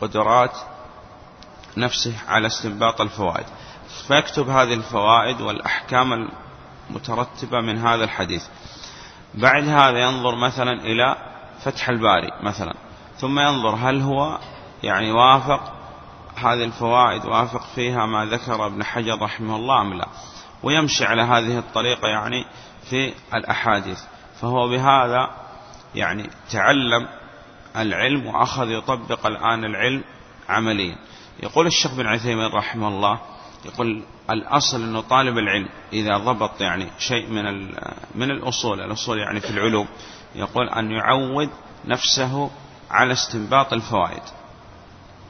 قدرات 0.01 0.57
نفسه 1.77 2.13
على 2.27 2.47
استنباط 2.47 3.01
الفوائد. 3.01 3.45
فيكتب 4.07 4.49
هذه 4.49 4.73
الفوائد 4.73 5.41
والأحكام 5.41 6.29
المترتبة 6.89 7.61
من 7.61 7.77
هذا 7.77 8.03
الحديث. 8.03 8.45
بعد 9.33 9.67
هذا 9.67 9.97
ينظر 9.99 10.35
مثلا 10.35 10.71
إلى 10.71 11.15
فتح 11.63 11.89
الباري 11.89 12.31
مثلا. 12.43 12.73
ثم 13.17 13.39
ينظر 13.39 13.75
هل 13.75 14.01
هو 14.01 14.39
يعني 14.83 15.11
وافق 15.11 15.73
هذه 16.35 16.63
الفوائد 16.63 17.25
وافق 17.25 17.61
فيها 17.75 18.05
ما 18.05 18.25
ذكر 18.25 18.65
ابن 18.65 18.83
حجر 18.83 19.21
رحمه 19.21 19.55
الله 19.55 19.81
أم 19.81 19.93
لا. 19.93 20.07
ويمشي 20.63 21.05
على 21.05 21.21
هذه 21.21 21.59
الطريقة 21.59 22.07
يعني 22.07 22.45
في 22.89 23.13
الأحاديث. 23.33 23.99
فهو 24.41 24.69
بهذا 24.69 25.29
يعني 25.95 26.29
تعلم 26.51 27.07
العلم 27.77 28.25
وأخذ 28.25 28.69
يطبق 28.69 29.25
الآن 29.25 29.65
العلم 29.65 30.03
عمليا. 30.49 30.95
يقول 31.43 31.67
الشيخ 31.67 31.95
بن 31.95 32.07
عثيمين 32.07 32.45
رحمه 32.45 32.87
الله 32.87 33.19
يقول 33.65 34.03
الأصل 34.29 34.83
أنه 34.83 35.01
طالب 35.01 35.37
العلم 35.37 35.69
إذا 35.93 36.17
ضبط 36.17 36.61
يعني 36.61 36.87
شيء 36.99 37.29
من 37.29 37.65
من 38.15 38.31
الأصول 38.31 38.81
الأصول 38.81 39.19
يعني 39.19 39.39
في 39.39 39.49
العلوم 39.49 39.87
يقول 40.35 40.69
أن 40.69 40.91
يعود 40.91 41.49
نفسه 41.85 42.51
على 42.91 43.13
استنباط 43.13 43.73
الفوائد. 43.73 44.23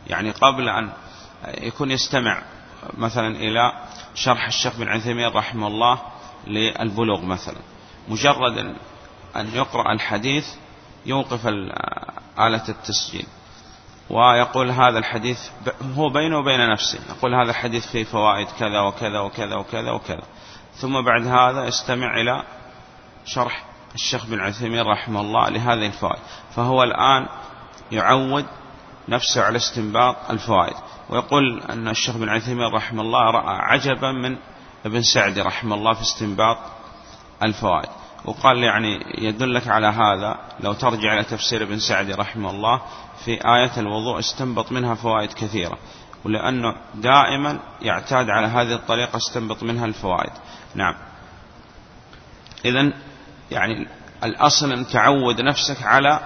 يعني 0.07 0.31
قبل 0.31 0.69
أن 0.69 0.89
يكون 1.57 1.91
يستمع 1.91 2.41
مثلا 2.98 3.27
إلى 3.27 3.72
شرح 4.15 4.48
الشيخ 4.48 4.77
بن 4.77 4.88
عثيمين 4.88 5.27
رحمه 5.27 5.67
الله 5.67 6.01
للبلوغ 6.48 7.25
مثلا 7.25 7.57
مجرد 8.10 8.75
أن 9.36 9.48
يقرأ 9.54 9.94
الحديث 9.94 10.46
يوقف 11.06 11.48
آلة 12.40 12.70
التسجيل. 12.70 13.25
ويقول 14.10 14.72
هذا 14.72 14.98
الحديث 14.98 15.40
هو 15.96 16.10
بينه 16.10 16.38
وبين 16.38 16.70
نفسه. 16.72 17.00
يقول 17.10 17.36
هذا 17.36 17.50
الحديث 17.50 17.88
فيه 17.92 18.04
فوائد 18.04 18.48
كذا 18.60 18.80
وكذا 18.80 19.20
وكذا 19.20 19.56
وكذا 19.56 19.92
وكذا. 19.92 20.24
ثم 20.75 21.02
بعد 21.02 21.28
هذا 21.28 21.68
استمع 21.68 22.22
إلى 22.22 22.44
شرح 23.25 23.63
الشيخ 23.96 24.25
بن 24.25 24.40
عثيمين 24.40 24.82
رحمه 24.82 25.22
الله 25.22 25.50
لهذه 25.50 25.86
الفوائد. 25.86 26.20
فهو 26.56 26.84
الآن 26.84 27.28
يعود 27.92 28.46
نفسه 29.10 29.44
على 29.44 29.58
استنباط 29.58 30.16
الفوائد. 30.30 30.75
ويقول 31.10 31.62
أن 31.70 31.88
الشيخ 31.88 32.18
بن 32.18 32.30
عثيمين 32.30 32.68
رحمه 32.74 33.02
الله 33.02 33.32
رأى 33.32 33.56
عجبا 33.56 34.12
من 34.12 34.38
ابن 34.86 35.02
سعدي 35.02 35.42
رحمه 35.42 35.75
الله 35.75 35.94
في 35.94 36.02
استنباط 36.02 36.58
الفوائد. 37.44 37.90
وقال 38.25 38.63
يعني 38.63 39.06
يدلك 39.18 39.68
على 39.68 39.88
هذا 39.88 40.38
لو 40.60 40.74
ترجع 40.74 41.13
إلى 41.13 41.24
تفسير 41.24 41.63
ابن 41.63 41.80
سعدي 41.80 42.13
رحمه 42.13 42.50
الله 42.50 42.82
في 43.25 43.32
آية 43.32 43.72
الوضوء 43.77 44.20
استنبط 44.20 44.72
منها 44.72 44.96
فوائد 44.96 45.34
كثيرة 45.34 45.77
ولأنه 46.25 46.75
دائما 46.96 47.60
يعتاد 47.82 48.30
على 48.30 48.48
هذه 48.48 48.74
الطريقة 48.74 49.18
استنبط 49.18 49.63
منها 49.63 49.86
الفوائد. 49.86 50.32
نعم. 50.75 50.96
إذا 52.65 52.94
يعني 53.51 53.88
الأصل 54.24 54.72
أن 54.72 54.88
تعود 54.88 55.42
نفسك 55.42 55.84
على 55.84 56.20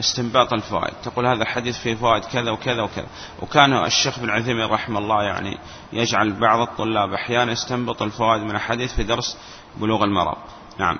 استنباط 0.00 0.52
الفوائد. 0.52 0.94
تقول 1.02 1.26
هذا 1.26 1.42
الحديث 1.42 1.78
فيه 1.78 1.94
فوائد 1.94 2.24
كذا 2.24 2.50
وكذا 2.50 2.82
وكذا. 2.82 3.06
وكان 3.42 3.84
الشيخ 3.84 4.18
بن 4.18 4.30
عثيمين 4.30 4.66
رحمه 4.66 4.98
الله 4.98 5.22
يعني 5.22 5.58
يجعل 5.92 6.32
بعض 6.32 6.60
الطلاب 6.60 7.12
أحيانا 7.12 7.52
يستنبط 7.52 8.02
الفوائد 8.02 8.42
من 8.42 8.54
الحديث 8.54 8.94
في 8.94 9.02
درس 9.02 9.38
بلوغ 9.76 10.04
المرض. 10.04 10.36
نعم. 10.78 10.98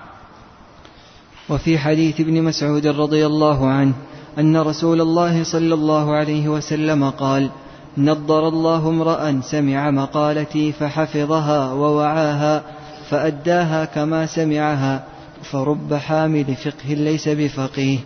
وفي 1.51 1.79
حديث 1.79 2.21
ابن 2.21 2.43
مسعود 2.43 2.87
رضي 2.87 3.27
الله 3.27 3.69
عنه 3.69 3.93
أن 4.39 4.57
رسول 4.57 5.01
الله 5.01 5.45
صلى 5.45 5.75
الله 5.75 6.15
عليه 6.15 6.49
وسلم 6.49 7.11
قال 7.11 7.51
نضر 7.99 8.49
الله 8.49 8.89
امرأ 8.89 9.41
سمع 9.41 9.91
مقالتي 9.91 10.73
فحفظها 10.73 11.73
ووعاها 11.73 12.63
فأداها 13.11 13.85
كما 13.85 14.27
سمعها 14.27 15.05
فرب 15.43 15.95
حامل 15.95 16.55
فقه 16.55 16.95
ليس 16.95 17.29
بفقيه 17.29 17.99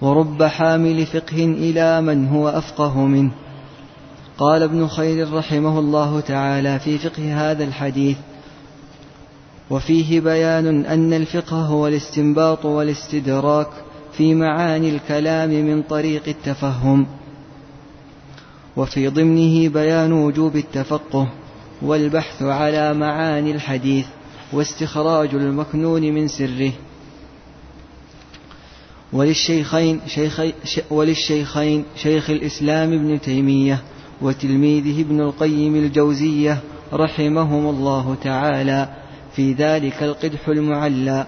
ورب 0.00 0.42
حامل 0.42 1.06
فقه 1.06 1.44
إلى 1.44 2.00
من 2.00 2.28
هو 2.28 2.48
أفقه 2.48 3.00
منه. 3.00 3.30
قال 4.38 4.62
ابن 4.62 4.88
خير 4.88 5.34
رحمه 5.34 5.78
الله 5.78 6.20
تعالى 6.20 6.78
في 6.78 6.98
فقه 6.98 7.50
هذا 7.50 7.64
الحديث 7.64 8.16
وفيه 9.70 10.20
بيان 10.20 10.84
أن 10.86 11.12
الفقه 11.12 11.56
هو 11.56 11.86
الاستنباط 11.86 12.64
والاستدراك 12.64 13.68
في 14.12 14.34
معاني 14.34 14.90
الكلام 14.90 15.50
من 15.50 15.82
طريق 15.82 16.22
التفهم. 16.28 17.06
وفي 18.76 19.08
ضمنه 19.08 19.68
بيان 19.68 20.12
وجوب 20.12 20.56
التفقه 20.56 21.28
والبحث 21.82 22.42
على 22.42 22.94
معاني 22.94 23.50
الحديث 23.50 24.06
واستخراج 24.52 25.34
المكنون 25.34 26.02
من 26.02 26.28
سره. 26.28 26.72
وللشيخين 29.12 30.00
شيخ 30.06 30.40
وللشيخين 30.90 31.84
شيخ 31.96 32.30
الإسلام 32.30 32.92
ابن 32.92 33.20
تيمية 33.20 33.82
وتلميذه 34.22 35.00
ابن 35.00 35.20
القيم 35.20 35.76
الجوزية 35.76 36.58
رحمهم 36.92 37.66
الله 37.66 38.16
تعالى 38.22 38.88
في 39.36 39.52
ذلك 39.52 40.02
القدح 40.02 40.48
المعلى. 40.48 41.26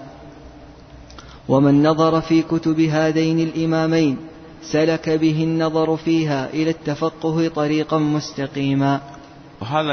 ومن 1.47 1.83
نظر 1.83 2.21
في 2.21 2.41
كتب 2.41 2.79
هذين 2.79 3.39
الإمامين 3.39 4.17
سلك 4.61 5.09
به 5.09 5.43
النظر 5.43 5.97
فيها 5.97 6.49
إلى 6.49 6.69
التفقه 6.69 7.47
طريقا 7.47 7.97
مستقيما. 7.97 9.01
وهذا 9.61 9.91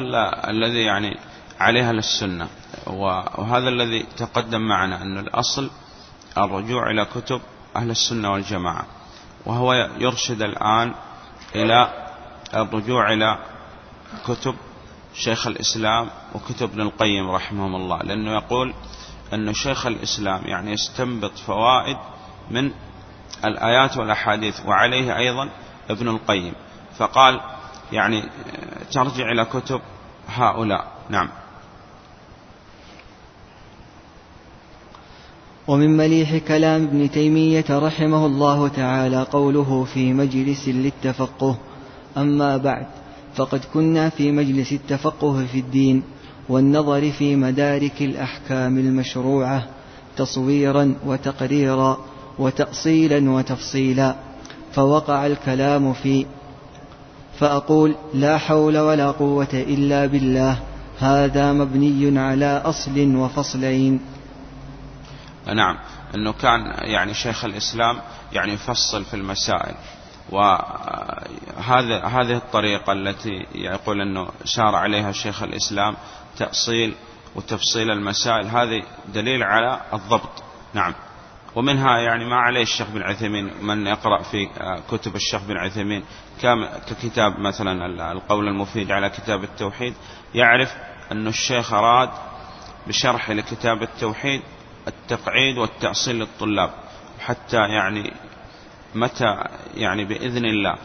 الذي 0.49 0.83
يعني 0.83 1.19
عليها 1.61 1.93
للسنة. 1.93 2.49
وهذا 2.87 3.69
الذي 3.69 4.07
تقدم 4.17 4.61
معنا 4.61 5.03
أن 5.03 5.19
الأصل 5.19 5.71
الرجوع 6.39 6.91
إلى 6.91 7.05
كتب 7.05 7.41
أهل 7.77 7.91
السنة 7.91 8.33
والجماعة. 8.33 8.87
وهو 9.47 9.73
يرشد 9.99 10.43
الآن 10.43 10.95
إلى 11.55 11.89
الرجوع 12.55 13.13
إلى 13.13 13.39
كتب 14.27 14.55
شيخ 15.19 15.47
الإسلام 15.47 16.09
وكتب 16.35 16.71
ابن 16.71 16.81
القيم 16.81 17.31
رحمهم 17.31 17.75
الله 17.75 17.99
لأنه 17.99 18.31
يقول 18.35 18.75
أن 19.35 19.55
شيخ 19.55 19.87
الإسلام 19.87 20.41
يعني 20.45 20.73
يستنبط 20.73 21.39
فوائد 21.39 21.97
من 22.51 22.71
الآيات 23.45 23.97
والأحاديث 23.97 24.67
وعليه 24.67 25.17
أيضا 25.17 25.49
ابن 25.91 26.09
القيم. 26.09 26.53
فقال 26.99 27.41
يعني 27.93 28.25
ترجع 28.93 29.33
إلى 29.33 29.45
كتب 29.45 29.81
هؤلاء. 30.29 30.87
نعم. 31.09 31.29
ومن 35.69 35.97
مليح 35.97 36.37
كلام 36.37 36.83
ابن 36.83 37.11
تيمية 37.11 37.65
رحمه 37.71 38.27
الله 38.27 38.69
تعالى 38.69 39.23
قوله 39.23 39.85
في 39.85 40.13
مجلس 40.13 40.69
للتفقه 40.69 41.59
أما 42.17 42.57
بعد. 42.57 42.87
فقد 43.37 43.61
كنا 43.75 44.09
في 44.09 44.33
مجلس 44.33 44.73
التفقه 44.73 45.47
في 45.47 45.59
الدين 45.59 46.03
والنظر 46.49 47.11
في 47.11 47.37
مدارك 47.37 48.03
الأحكام 48.03 48.79
المشروعة 48.79 49.67
تصويرا 50.17 50.95
وتقريرا 51.07 51.99
وتأصيلا 52.39 53.31
وتفصيلا. 53.31 54.17
فوقع 54.73 55.27
الكلام 55.27 55.93
في 55.93 56.27
فأقول 57.39 57.95
لا 58.15 58.39
حول 58.39 58.79
ولا 58.79 59.11
قوة 59.11 59.49
إلا 59.53 60.07
بالله 60.07 60.59
هذا 60.99 61.53
مبني 61.53 62.19
على 62.19 62.63
أصل 62.65 63.17
وفصلين. 63.17 64.01
نعم 65.47 65.77
أنه 66.15 66.33
كان 66.33 66.61
يعني 66.79 67.15
شيخ 67.15 67.45
الإسلام 67.45 67.97
يعني 68.33 68.53
يفصل 68.53 69.05
في 69.05 69.15
المسائل. 69.15 69.75
وهذا 70.31 72.05
هذه 72.05 72.37
الطريقة 72.37 72.93
التي 72.93 73.47
يقول 73.55 74.01
أنه 74.01 74.29
سار 74.45 74.75
عليها 74.75 75.13
شيخ 75.13 75.43
الإسلام 75.43 75.97
تأصيل 76.39 76.95
وتفصيل 77.35 77.91
المسائل 77.91 78.47
هذه 78.47 78.83
دليل 79.09 79.43
على 79.43 79.81
الضبط. 79.93 80.43
نعم. 80.75 80.95
ومنها 81.57 81.99
يعني 81.99 82.25
ما 82.25 82.37
عليه 82.37 82.63
الشيخ 82.63 82.91
بن 82.91 83.03
عثيمين 83.03 83.51
من 83.63 83.87
يقرأ 83.87 84.23
في 84.23 84.49
كتب 84.91 85.17
الشيخ 85.17 85.43
بن 85.43 85.57
عثيمين 85.57 86.05
ككتاب 86.89 87.41
مثلا 87.41 87.87
القول 88.13 88.49
المفيد 88.49 88.93
على 88.93 89.11
كتاب 89.11 89.45
التوحيد 89.45 89.95
يعرف 90.35 90.75
أن 91.13 91.27
الشيخ 91.27 91.73
أراد 91.73 92.11
بشرح 92.87 93.31
لكتاب 93.31 93.83
التوحيد 93.83 94.43
التقعيد 94.89 95.59
والتأصيل 95.59 96.17
للطلاب 96.17 96.71
حتى 97.21 97.57
يعني 97.57 98.13
متى 98.97 99.37
يعني 99.75 100.05
بإذن 100.05 100.45
الله. 100.45 100.77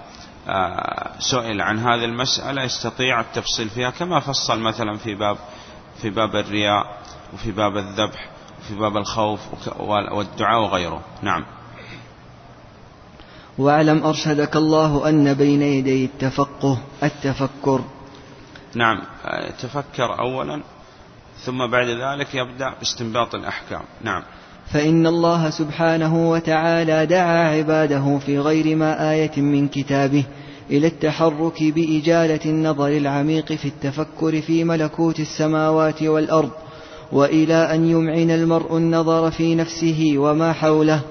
آه، 0.47 1.11
سئل 1.19 1.61
عن 1.61 1.79
هذه 1.79 2.05
المسألة 2.05 2.63
يستطيع 2.63 3.21
التفصيل 3.21 3.69
فيها 3.69 3.89
كما 3.89 4.19
فصل 4.19 4.59
مثلا 4.59 4.97
في 4.97 5.15
باب 5.15 5.37
في 6.01 6.09
باب 6.09 6.35
الرياء 6.35 6.97
وفي 7.33 7.51
باب 7.51 7.77
الذبح 7.77 8.29
وفي 8.59 8.75
باب 8.75 8.97
الخوف 8.97 9.39
والدعاء 9.79 10.61
وغيره. 10.61 11.01
نعم. 11.21 11.45
واعلم 13.57 14.03
أرشدك 14.03 14.55
الله 14.55 15.09
أن 15.09 15.33
بين 15.33 15.61
يدي 15.61 16.05
التفقه 16.05 16.77
التفكر؟ 17.03 17.81
نعم. 18.75 19.01
آه، 19.25 19.49
تفكر 19.49 20.19
أولا 20.19 20.61
ثم 21.37 21.67
بعد 21.67 21.87
ذلك 21.87 22.35
يبدأ 22.35 22.73
باستنباط 22.79 23.35
الأحكام. 23.35 23.81
نعم. 24.01 24.23
فإن 24.73 25.07
الله 25.07 25.49
سبحانه 25.49 26.31
وتعالى 26.31 27.05
دعا 27.05 27.57
عباده 27.57 28.19
في 28.25 28.39
غير 28.39 28.75
ما 28.75 29.11
آية 29.11 29.41
من 29.41 29.67
كتابه 29.67 30.23
إلى 30.69 30.87
التحرك 30.87 31.63
بإجالة 31.63 32.39
النظر 32.45 32.87
العميق 32.87 33.53
في 33.53 33.65
التفكر 33.65 34.41
في 34.41 34.63
ملكوت 34.63 35.19
السماوات 35.19 36.03
والأرض 36.03 36.49
وإلى 37.11 37.75
أن 37.75 37.89
يمعن 37.89 38.31
المرء 38.31 38.77
النظر 38.77 39.31
في 39.31 39.55
نفسه 39.55 40.13
وما 40.17 40.53
حوله 40.53 41.01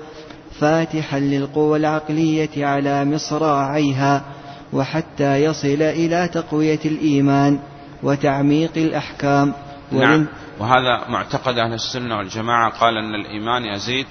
فاتحا 0.61 1.21
للقوى 1.21 1.79
العقلية 1.79 2.67
على 2.67 3.05
مصراعيها 3.05 4.23
وحتى 4.73 5.45
يصل 5.45 5.83
إلى 5.83 6.29
تقوية 6.33 6.81
الإيمان 6.85 7.59
وتعميق 8.03 8.71
الأحكام. 8.77 9.53
نعم. 9.93 10.27
وهذا 10.59 11.09
معتقد 11.09 11.59
أهل 11.59 11.73
السنة 11.73 12.17
والجماعة 12.17 12.71
قال 12.71 12.97
أن 12.97 13.15
الإيمان 13.15 13.65
يزيد 13.65 14.07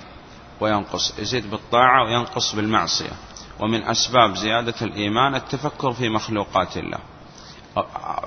وينقص 0.60 1.20
يزيد 1.20 1.52
بالطاعة 1.52 2.04
وينقص 2.04 2.56
بالمعصية 2.56 3.12
ومن 3.60 3.84
أسباب 3.84 4.36
زيادة 4.36 4.74
الإيمان 4.82 5.36
التفكر 5.36 5.94
في 5.94 6.10
مخلوقات 6.10 6.78
الله. 6.78 7.00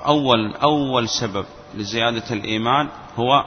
أول 0.05 0.55
أول 0.55 1.09
سبب 1.09 1.45
لزيادة 1.75 2.23
الإيمان 2.31 2.89
هو 3.15 3.45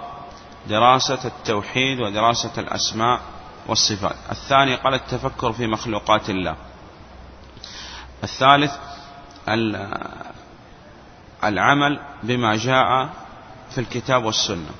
دراسة 0.68 1.18
التوحيد 1.24 2.00
ودراسة 2.00 2.52
الأسماء 2.58 3.20
والصفات. 3.66 4.16
الثاني 4.30 4.74
قال 4.74 4.94
التفكر 4.94 5.52
في 5.52 5.66
مخلوقات 5.66 6.30
الله. 6.30 6.56
الثالث 8.24 8.72
العمل 11.44 12.00
بما 12.22 12.56
جاء 12.56 13.08
في 13.70 13.78
الكتاب 13.80 14.24
والسنة. 14.24 14.70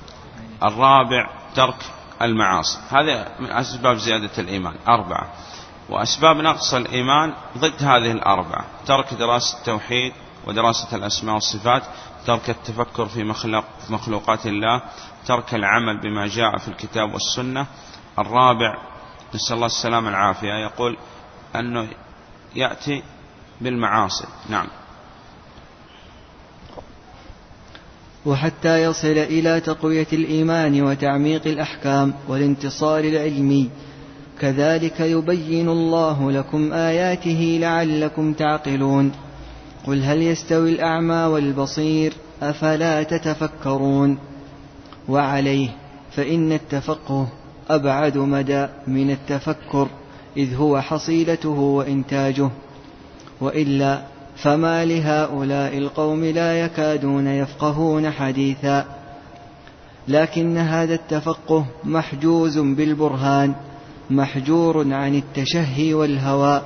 الرابع 0.63 1.29
ترك 1.55 1.75
المعاصي. 2.21 2.79
هذا 2.89 3.31
من 3.39 3.51
أسباب 3.51 3.97
زيادة 3.97 4.31
الإيمان. 4.37 4.75
أربعة. 4.87 5.33
وأسباب 5.89 6.37
نقص 6.37 6.73
الإيمان 6.73 7.33
ضد 7.57 7.83
هذه 7.83 8.11
الأربعة. 8.11 8.65
ترك 8.85 9.13
دراسة 9.13 9.57
التوحيد 9.57 10.13
ودراسة 10.47 10.95
الأسماء 10.97 11.35
والصفات 11.35 11.83
ترك 12.25 12.49
التفكر 12.49 13.05
في 13.05 13.23
مخلوق 13.23 13.65
في 13.87 13.93
مخلوقات 13.93 14.45
الله 14.45 14.81
ترك 15.25 15.55
العمل 15.55 16.01
بما 16.01 16.27
جاء 16.27 16.57
في 16.57 16.67
الكتاب 16.67 17.13
والسنة. 17.13 17.65
الرابع 18.19 18.77
نسأل 19.35 19.55
الله 19.55 19.65
السلامة 19.65 20.09
العافية 20.09 20.53
يقول 20.53 20.97
أنه 21.55 21.87
يأتي 22.55 23.03
بالمعاصي. 23.61 24.27
نعم. 24.49 24.67
وحتى 28.25 28.83
يصل 28.83 29.07
إلى 29.07 29.59
تقوية 29.59 30.07
الإيمان 30.13 30.81
وتعميق 30.81 31.47
الأحكام 31.47 32.13
والانتصار 32.27 32.99
العلمي. 32.99 33.69
كذلك 34.39 34.99
يبين 34.99 35.69
الله 35.69 36.31
لكم 36.31 36.73
آياته 36.73 37.57
لعلكم 37.61 38.33
تعقلون. 38.33 39.11
قل 39.87 40.03
هل 40.03 40.21
يستوي 40.21 40.71
الأعمى 40.71 41.23
والبصير؟ 41.23 42.13
أفلا 42.41 43.03
تتفكرون؟ 43.03 44.17
وعليه 45.09 45.69
فإن 46.11 46.51
التفقه 46.51 47.27
أبعد 47.69 48.17
مدى 48.17 48.67
من 48.87 49.11
التفكر 49.11 49.87
إذ 50.37 50.55
هو 50.55 50.81
حصيلته 50.81 51.59
وإنتاجه. 51.59 52.49
وإلا 53.41 54.01
فما 54.37 54.85
لهؤلاء 54.85 55.77
القوم 55.77 56.23
لا 56.23 56.59
يكادون 56.59 57.27
يفقهون 57.27 58.11
حديثا. 58.11 58.85
لكن 60.07 60.57
هذا 60.57 60.93
التفقه 60.93 61.65
محجوز 61.83 62.57
بالبرهان 62.57 63.55
محجور 64.09 64.93
عن 64.93 65.15
التشهي 65.15 65.93
والهوى. 65.93 66.61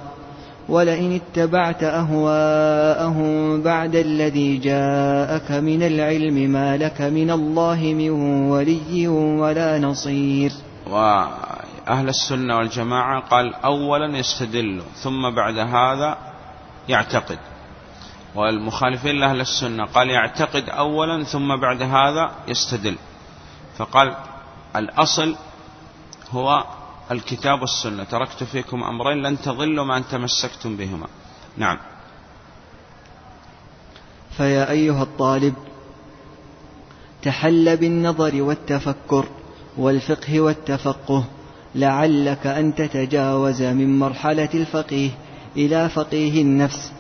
ولئن 0.69 1.19
اتبعت 1.21 1.83
أهواءهم 1.83 3.61
بعد 3.61 3.95
الذي 3.95 4.57
جاءك 4.57 5.51
من 5.51 5.83
العلم 5.83 6.33
ما 6.33 6.77
لك 6.77 7.01
من 7.01 7.31
الله 7.31 7.93
من 7.97 8.09
ولي 8.49 9.07
ولا 9.07 9.79
نصير. 9.79 10.51
وأهل 10.89 12.09
السنة 12.09 12.57
والجماعة 12.57 13.21
قال 13.29 13.53
اولا 13.53 14.17
يستدل 14.17 14.81
ثم 15.03 15.29
بعد 15.35 15.57
هذا 15.57 16.17
يعتقد. 16.89 17.37
والمخالفين 18.35 19.15
لأهل 19.15 19.41
السنة. 19.41 19.85
قال 19.85 20.09
يعتقد 20.09 20.69
أولا 20.69 21.23
ثم 21.23 21.55
بعد 21.55 21.81
هذا 21.81 22.31
يستدل. 22.47 22.95
فقال 23.77 24.15
الأصل 24.75 25.35
هو 26.31 26.63
الكتاب 27.11 27.61
والسنة. 27.61 28.03
تركت 28.03 28.43
فيكم 28.43 28.83
أمرين 28.83 29.23
لن 29.23 29.41
تضلوا 29.41 29.85
ما 29.85 29.97
أن 29.97 30.07
تمسكتم 30.07 30.77
بهما. 30.77 31.07
نعم. 31.57 31.77
فيا 34.37 34.71
أيها 34.71 35.03
الطالب 35.03 35.53
تحل 37.21 37.77
بالنظر 37.77 38.41
والتفكر 38.41 39.25
والفقه 39.77 40.41
والتفقه 40.41 41.23
لعلك 41.75 42.47
أن 42.47 42.75
تتجاوز 42.75 43.61
من 43.61 43.99
مرحلة 43.99 44.49
الفقيه 44.53 45.09
إلى 45.57 45.89
فقيه 45.89 46.41
النفس. 46.41 46.91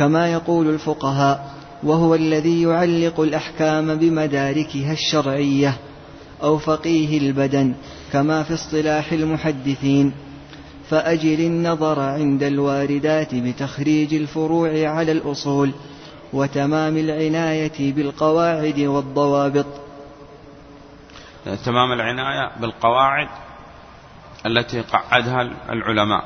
كما 0.00 0.32
يقول 0.32 0.68
الفقهاء 0.68 1.54
وهو 1.82 2.14
الذي 2.14 2.62
يعلق 2.62 3.20
الأحكام 3.20 3.94
بمداركها 3.94 4.92
الشرعية 4.92 5.76
أو 6.42 6.58
فقيه 6.58 7.18
البدن 7.18 7.74
كما 8.12 8.42
في 8.42 8.54
اصطلاح 8.54 9.12
المحدثين. 9.12 10.12
فأجل 10.90 11.40
النظر 11.40 12.00
عند 12.00 12.42
الواردات 12.42 13.34
بتخريج 13.34 14.14
الفروع 14.14 14.88
على 14.88 15.12
الأصول 15.12 15.72
وتمام 16.32 16.96
العناية 16.96 17.92
بالقواعد 17.92 18.80
والضوابط. 18.80 19.66
تمام 21.64 21.92
العناية 21.92 22.50
بالقواعد 22.60 23.28
التي 24.46 24.80
قعدها 24.80 25.42
العلماء. 25.70 26.24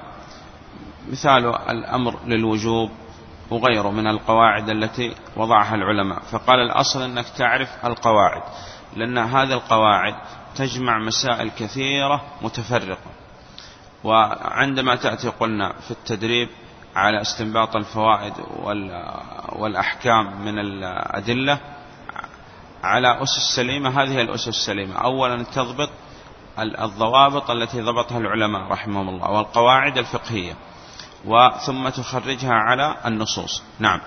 مثال 1.12 1.54
الأمر 1.70 2.18
للوجوب. 2.26 2.90
وغيره 3.50 3.90
من 3.90 4.06
القواعد 4.06 4.68
التي 4.68 5.14
وضعها 5.36 5.74
العلماء. 5.74 6.20
فقال 6.20 6.60
الأصل 6.60 7.02
أنك 7.02 7.28
تعرف 7.28 7.68
القواعد 7.84 8.42
لأن 8.96 9.18
هذه 9.18 9.52
القواعد 9.52 10.14
تجمع 10.56 10.98
مسائل 10.98 11.50
كثيرة 11.50 12.24
متفرقة. 12.42 13.10
وعندما 14.04 14.96
تأتي 14.96 15.28
قلنا 15.28 15.72
في 15.72 15.90
التدريب 15.90 16.48
على 16.96 17.20
استنباط 17.20 17.76
الفوائد 17.76 18.32
والأحكام 19.52 20.40
من 20.44 20.58
الأدلة 20.58 21.58
على 22.82 23.22
أسس 23.22 23.56
سليمة 23.56 24.02
هذه 24.02 24.20
الأسس 24.20 24.48
السليمة. 24.48 24.94
أولا 24.94 25.42
تضبط 25.42 25.90
الضوابط 26.58 27.50
التي 27.50 27.80
ضبطها 27.80 28.18
العلماء 28.18 28.62
رحمهم 28.62 29.08
الله 29.08 29.30
والقواعد 29.30 29.98
الفقهية. 29.98 30.54
وثم 31.26 31.88
تخرجها 31.88 32.52
على 32.52 32.96
النصوص. 33.06 33.62
نعم. 33.78 34.00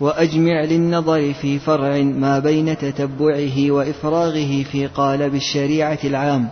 وأجمع 0.00 0.64
للنظر 0.64 1.32
في 1.32 1.58
فرع 1.58 2.02
ما 2.02 2.38
بين 2.38 2.78
تتبعه 2.78 3.70
وإفراغه 3.70 4.62
في 4.62 4.86
قالب 4.86 5.34
الشريعة 5.34 5.98
العام 6.04 6.48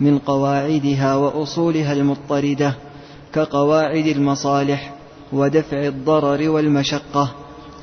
من 0.00 0.18
قواعدها 0.18 1.14
وأصولها 1.14 1.92
المضطردة 1.92 2.74
كقواعد 3.34 4.06
المصالح 4.06 4.92
ودفع 5.32 5.86
الضرر 5.86 6.48
والمشقة 6.50 7.34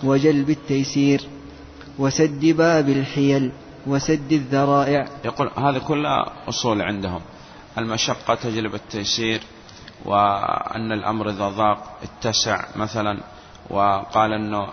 وجلب 0.03 0.49
التيسير 0.49 1.21
وسد 1.99 2.45
باب 2.45 2.89
الحيل 2.89 3.51
وسد 3.87 4.31
الذرائع. 4.31 5.07
يقول 5.25 5.49
هذا 5.57 5.79
كلها 5.79 6.49
أصول 6.49 6.81
عندهم. 6.81 7.21
المشقة 7.77 8.35
تجلب 8.35 8.75
التيسير 8.75 9.41
وأن 10.05 10.91
الأمر 10.91 11.29
إذا 11.29 11.49
ضاق 11.49 11.99
اتسع 12.03 12.65
مثلا 12.75 13.19
وقال 13.69 14.33
أنه 14.33 14.67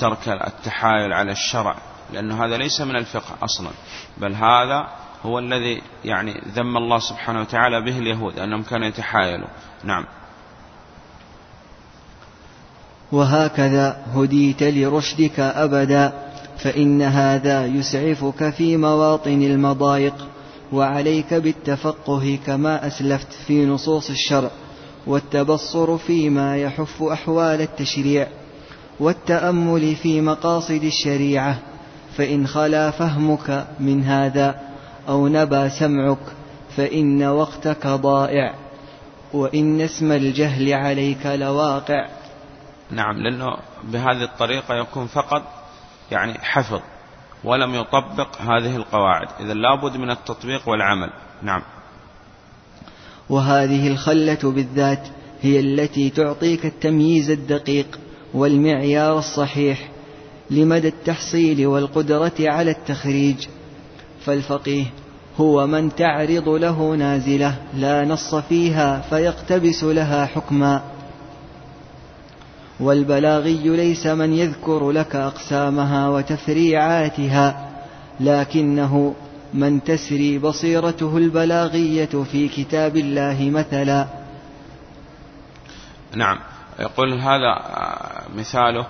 ترك 0.00 0.28
التحايل 0.28 1.12
على 1.12 1.32
الشرع 1.32 1.76
لأنه 2.12 2.44
هذا 2.44 2.56
ليس 2.56 2.80
من 2.80 2.96
الفقه 2.96 3.34
أصلا 3.42 3.70
بل 4.18 4.34
هذا 4.34 4.88
هو 5.26 5.38
الذي 5.38 5.82
يعني 6.04 6.42
ذم 6.54 6.76
الله 6.76 6.98
سبحانه 6.98 7.40
وتعالى 7.40 7.80
به 7.80 7.98
اليهود 7.98 8.38
أنهم 8.38 8.62
كانوا 8.62 8.86
يتحايلوا. 8.86 9.48
نعم. 9.84 10.04
وهكذا 13.12 14.02
هديت 14.14 14.62
لرشدك 14.62 15.40
أبدا 15.40 16.12
فإن 16.58 17.02
هذا 17.02 17.66
يسعفك 17.66 18.50
في 18.50 18.76
مواطن 18.76 19.42
المضايق. 19.42 20.14
وعليك 20.72 21.34
بالتفقه 21.34 22.38
كما 22.46 22.86
أسلفت 22.86 23.32
في 23.32 23.66
نصوص 23.66 24.10
الشرع 24.10 24.50
والتبصر 25.06 25.98
فيما 25.98 26.56
يحف 26.56 27.02
أحوال 27.02 27.60
التشريع 27.60 28.28
والتأمل 29.00 29.96
في 29.96 30.20
مقاصد 30.20 30.84
الشريعة 30.84 31.58
فإن 32.16 32.46
خلا 32.46 32.90
فهمك 32.90 33.66
من 33.80 34.04
هذا 34.04 34.60
أو 35.08 35.28
نبى 35.28 35.68
سمعك 35.68 36.18
فإن 36.76 37.22
وقتك 37.22 37.86
ضائع 37.86 38.54
وإن 39.32 39.80
اسم 39.80 40.12
الجهل 40.12 40.72
عليك 40.72 41.26
لواقع. 41.26 42.06
نعم 42.90 43.16
لأنه 43.16 43.56
بهذه 43.84 44.24
الطريقة 44.24 44.74
يكون 44.74 45.06
فقط 45.06 45.42
يعني 46.10 46.38
حفظ. 46.38 46.80
ولم 47.46 47.74
يطبق 47.74 48.40
هذه 48.40 48.76
القواعد. 48.76 49.28
إذا 49.40 49.54
لابد 49.54 49.96
من 49.96 50.10
التطبيق 50.10 50.68
والعمل. 50.68 51.10
نعم. 51.42 51.62
وهذه 53.30 53.88
الخلة 53.88 54.38
بالذات 54.42 55.08
هي 55.42 55.60
التي 55.60 56.10
تعطيك 56.10 56.66
التمييز 56.66 57.30
الدقيق 57.30 57.98
والمعيار 58.34 59.18
الصحيح 59.18 59.88
لمدى 60.50 60.88
التحصيل 60.88 61.66
والقدرة 61.66 62.34
على 62.40 62.70
التخريج. 62.70 63.46
فالفقيه 64.24 64.84
هو 65.40 65.66
من 65.66 65.94
تعرض 65.94 66.48
له 66.48 66.94
نازلة 66.94 67.56
لا 67.74 68.04
نص 68.04 68.34
فيها 68.34 69.00
فيقتبس 69.00 69.84
لها 69.84 70.26
حكما. 70.26 70.95
والبلاغي 72.80 73.68
ليس 73.68 74.06
من 74.06 74.32
يذكر 74.32 74.90
لك 74.90 75.16
أقسامها 75.16 76.08
وتفريعاتها 76.08 77.70
لكنه 78.20 79.14
من 79.54 79.84
تسري 79.84 80.38
بصيرته 80.38 81.16
البلاغية 81.16 82.24
في 82.32 82.48
كتاب 82.48 82.96
الله 82.96 83.50
مثلا. 83.50 84.06
نعم. 86.14 86.38
يقول 86.78 87.20
هذا 87.20 87.62
مثاله 88.34 88.86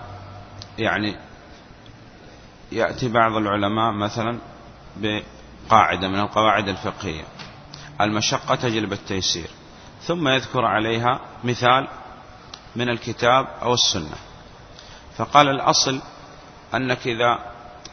يعني 0.79 1.17
يأتي 2.73 3.09
بعض 3.09 3.37
العلماء 3.37 3.93
مثلا 3.93 4.39
بقاعدة 4.97 6.09
من 6.09 6.19
القواعد 6.19 6.69
الفقهية. 6.69 7.25
المشقة 8.01 8.55
تجلب 8.55 8.93
التيسير 8.93 9.51
ثم 10.03 10.29
يذكر 10.29 10.65
عليها 10.65 11.21
مثال 11.45 11.89
من 12.77 12.89
الكتاب 12.89 13.47
أو 13.63 13.75
السنة. 13.75 14.17
فقال 15.17 15.49
الأصل 15.49 16.01
أنك 16.75 17.07
إذا 17.07 17.39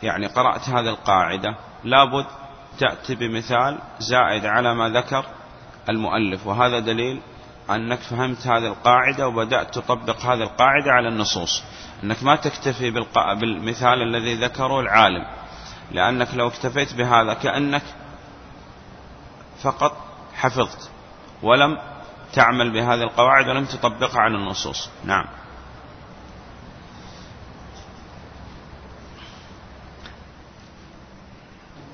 يعني 0.03 0.27
قرأت 0.27 0.69
هذه 0.69 0.89
القاعدة 0.89 1.55
لابد 1.83 2.25
تأتي 2.79 3.15
بمثال 3.15 3.79
زائد 3.99 4.45
على 4.45 4.73
ما 4.73 4.89
ذكر 4.89 5.25
المؤلف 5.89 6.47
وهذا 6.47 6.79
دليل 6.79 7.21
أنك 7.69 7.99
فهمت 7.99 8.47
هذه 8.47 8.67
القاعدة 8.67 9.27
وبدأت 9.27 9.75
تطبق 9.75 10.25
هذه 10.25 10.43
القاعدة 10.43 10.91
على 10.91 11.07
النصوص. 11.07 11.63
أنك 12.03 12.23
ما 12.23 12.35
تكتفي 12.35 12.91
بالمثال 13.41 14.01
الذي 14.01 14.35
ذكره 14.35 14.79
العالم 14.79 15.25
لأنك 15.91 16.27
لو 16.33 16.47
اكتفيت 16.47 16.93
بهذا 16.93 17.33
كأنك 17.33 17.83
فقط 19.63 19.97
حفظت 20.35 20.89
ولم 21.43 21.77
تعمل 22.33 22.71
بهذه 22.73 23.03
القواعد 23.03 23.49
ولم 23.49 23.65
تطبقها 23.65 24.21
على 24.21 24.35
النصوص. 24.35 24.89
نعم. 25.05 25.25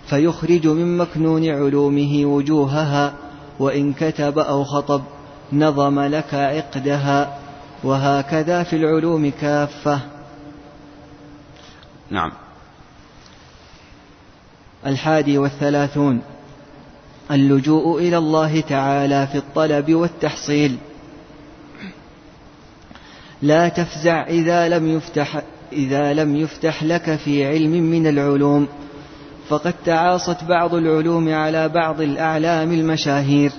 فيخرج 0.09 0.67
من 0.67 0.97
مكنون 0.97 1.49
علومه 1.49 2.25
وجوهها 2.25 3.13
وإن 3.59 3.93
كتب 3.93 4.39
أو 4.39 4.63
خطب 4.63 5.03
نظم 5.53 5.99
لك 5.99 6.33
عقدها 6.33 7.39
وهكذا 7.83 8.63
في 8.63 8.75
العلوم 8.75 9.31
كافة. 9.41 9.99
نعم. 12.09 12.31
الحادي 14.85 15.37
والثلاثون 15.37 16.21
اللجوء 17.31 17.99
إلى 17.99 18.17
الله 18.17 18.61
تعالى 18.61 19.27
في 19.27 19.37
الطلب 19.37 19.93
والتحصيل. 19.93 20.77
لا 23.41 23.69
تفزع 23.69 24.27
إذا 24.27 24.69
لم 24.69 24.87
يفتح 24.87 25.41
إذا 25.73 26.13
لم 26.13 26.35
يفتح 26.35 26.83
لك 26.83 27.15
في 27.15 27.45
علم 27.45 27.71
من 27.71 28.07
العلوم 28.07 28.67
فقد 29.47 29.73
تعاصت 29.85 30.43
بعض 30.43 30.75
العلوم 30.75 31.33
على 31.33 31.69
بعض 31.69 32.01
الأعلام 32.01 32.71
المشاهير 32.71 33.51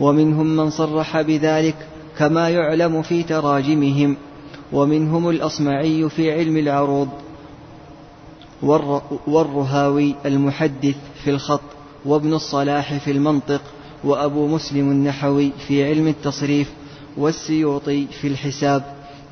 ومنهم 0.00 0.56
من 0.56 0.70
صرح 0.70 1.20
بذلك 1.20 1.76
كما 2.18 2.48
يعلم 2.48 3.02
في 3.02 3.22
تراجمهم 3.22 4.16
ومنهم 4.72 5.28
الأصمعي 5.28 6.08
في 6.08 6.32
علم 6.32 6.56
العروض 6.56 7.08
والرهاوي 9.26 10.14
المحدث 10.26 10.96
في 11.24 11.30
الخط. 11.30 11.60
وابن 12.04 12.34
الصلاح 12.34 12.94
في 12.94 13.10
المنطق 13.10 13.60
وأبو 14.04 14.46
مسلم 14.46 14.90
النحوي 14.90 15.52
في 15.66 15.84
علم 15.84 16.08
التصريف 16.08 16.72
والسيوطي 17.16 18.06
في 18.06 18.28
الحساب 18.28 18.82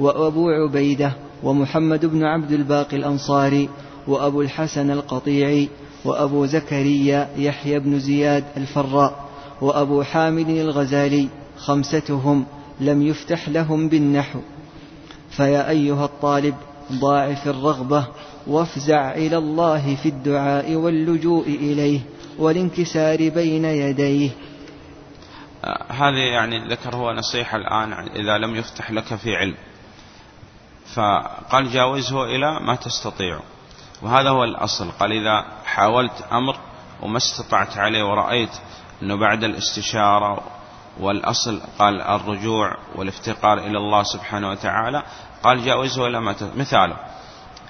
وأبو 0.00 0.48
عبيدة 0.48 1.12
ومحمد 1.42 2.06
بن 2.06 2.24
عبد 2.24 2.52
الباقي 2.52 2.96
الأنصاري 2.96 3.68
وأبو 4.06 4.42
الحسن 4.42 4.90
القطيعي 4.90 5.68
وأبو 6.04 6.46
زكريا 6.46 7.28
يحيى 7.36 7.78
بن 7.78 7.98
زياد 7.98 8.44
الفراء 8.56 9.28
وأبو 9.60 10.02
حامد 10.02 10.48
الغزالي 10.48 11.28
خمستهم 11.56 12.44
لم 12.80 13.02
يفتح 13.02 13.48
لهم 13.48 13.88
بالنحو. 13.88 14.38
فيا 15.30 15.68
أيها 15.68 16.04
الطالب 16.04 16.54
ضاعف 16.92 17.48
الرغبة 17.48 18.06
وافزع 18.46 19.14
إلى 19.14 19.38
الله 19.38 19.94
في 19.94 20.08
الدعاء 20.08 20.74
واللجوء 20.74 21.46
إليه. 21.46 22.00
والانكسار 22.40 23.28
بين 23.28 23.64
يديه. 23.64 24.30
آه، 25.64 25.92
هذه 25.92 26.32
يعني 26.34 26.68
ذكر 26.68 26.96
هو 26.96 27.12
نصيحة 27.12 27.56
الآن 27.56 27.92
إذا 27.92 28.38
لم 28.38 28.54
يفتح 28.54 28.90
لك 28.90 29.14
في 29.14 29.36
علم. 29.36 29.54
فقال 30.94 31.72
جاوزه 31.72 32.24
إلى 32.24 32.60
ما 32.60 32.74
تستطيع. 32.74 33.40
وهذا 34.02 34.30
هو 34.30 34.44
الأصل. 34.44 34.90
قال 34.90 35.12
إذا 35.12 35.44
حاولت 35.64 36.24
أمر 36.32 36.56
وما 37.02 37.16
استطعت 37.16 37.76
عليه 37.76 38.04
ورأيت 38.04 38.52
أنه 39.02 39.16
بعد 39.16 39.44
الاستشارة 39.44 40.44
والأصل 41.00 41.60
قال 41.78 42.00
الرجوع 42.00 42.76
والافتقار 42.94 43.58
إلى 43.58 43.78
الله 43.78 44.02
سبحانه 44.02 44.50
وتعالى. 44.50 45.02
قال 45.42 45.64
جاوزه 45.64 46.06
إلى 46.06 46.20
ما 46.20 46.34
مثاله. 46.56 46.96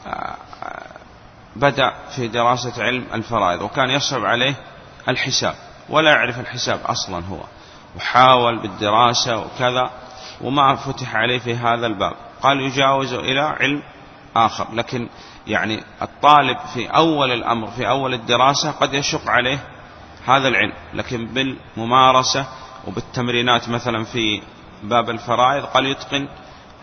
آه، 0.07 0.37
بدأ 1.57 1.93
في 2.17 2.29
دراسة 2.29 2.85
علم 2.85 3.07
الفرائض 3.15 3.63
وكان 3.63 3.91
يصعب 3.91 4.25
عليه 4.25 4.55
الحساب 5.09 5.55
ولا 5.89 6.11
يعرف 6.11 6.41
الحساب 6.41 6.81
أصلا 6.87 7.25
هو 7.27 7.41
وحاول 7.97 8.59
بالدراسة 8.59 9.37
وكذا 9.37 9.91
وما 10.41 10.77
فتح 10.77 11.17
عليه 11.17 11.39
في 11.39 11.55
هذا 11.55 11.87
الباب. 11.87 12.13
قال 12.43 12.61
يجاوز 12.61 13.13
إلى 13.15 13.41
علم 13.41 13.83
آخر 14.37 14.67
لكن 14.75 15.09
يعني 15.47 15.85
الطالب 16.03 16.59
في 16.75 16.87
أول 16.87 17.33
الأمر 17.33 17.67
في 17.67 17.89
أول 17.89 18.15
الدراسة 18.15 18.71
قد 18.71 18.95
يشق 18.95 19.29
عليه 19.29 19.59
هذا 20.27 20.49
العلم 20.49 20.73
لكن 20.95 21.27
بالممارسة 21.27 22.47
وبالتمرينات 22.87 23.69
مثلا 23.69 24.05
في 24.05 24.43
باب 24.83 25.11
الفرائض 25.11 25.65
قال 25.65 25.87
يتقن 25.87 26.29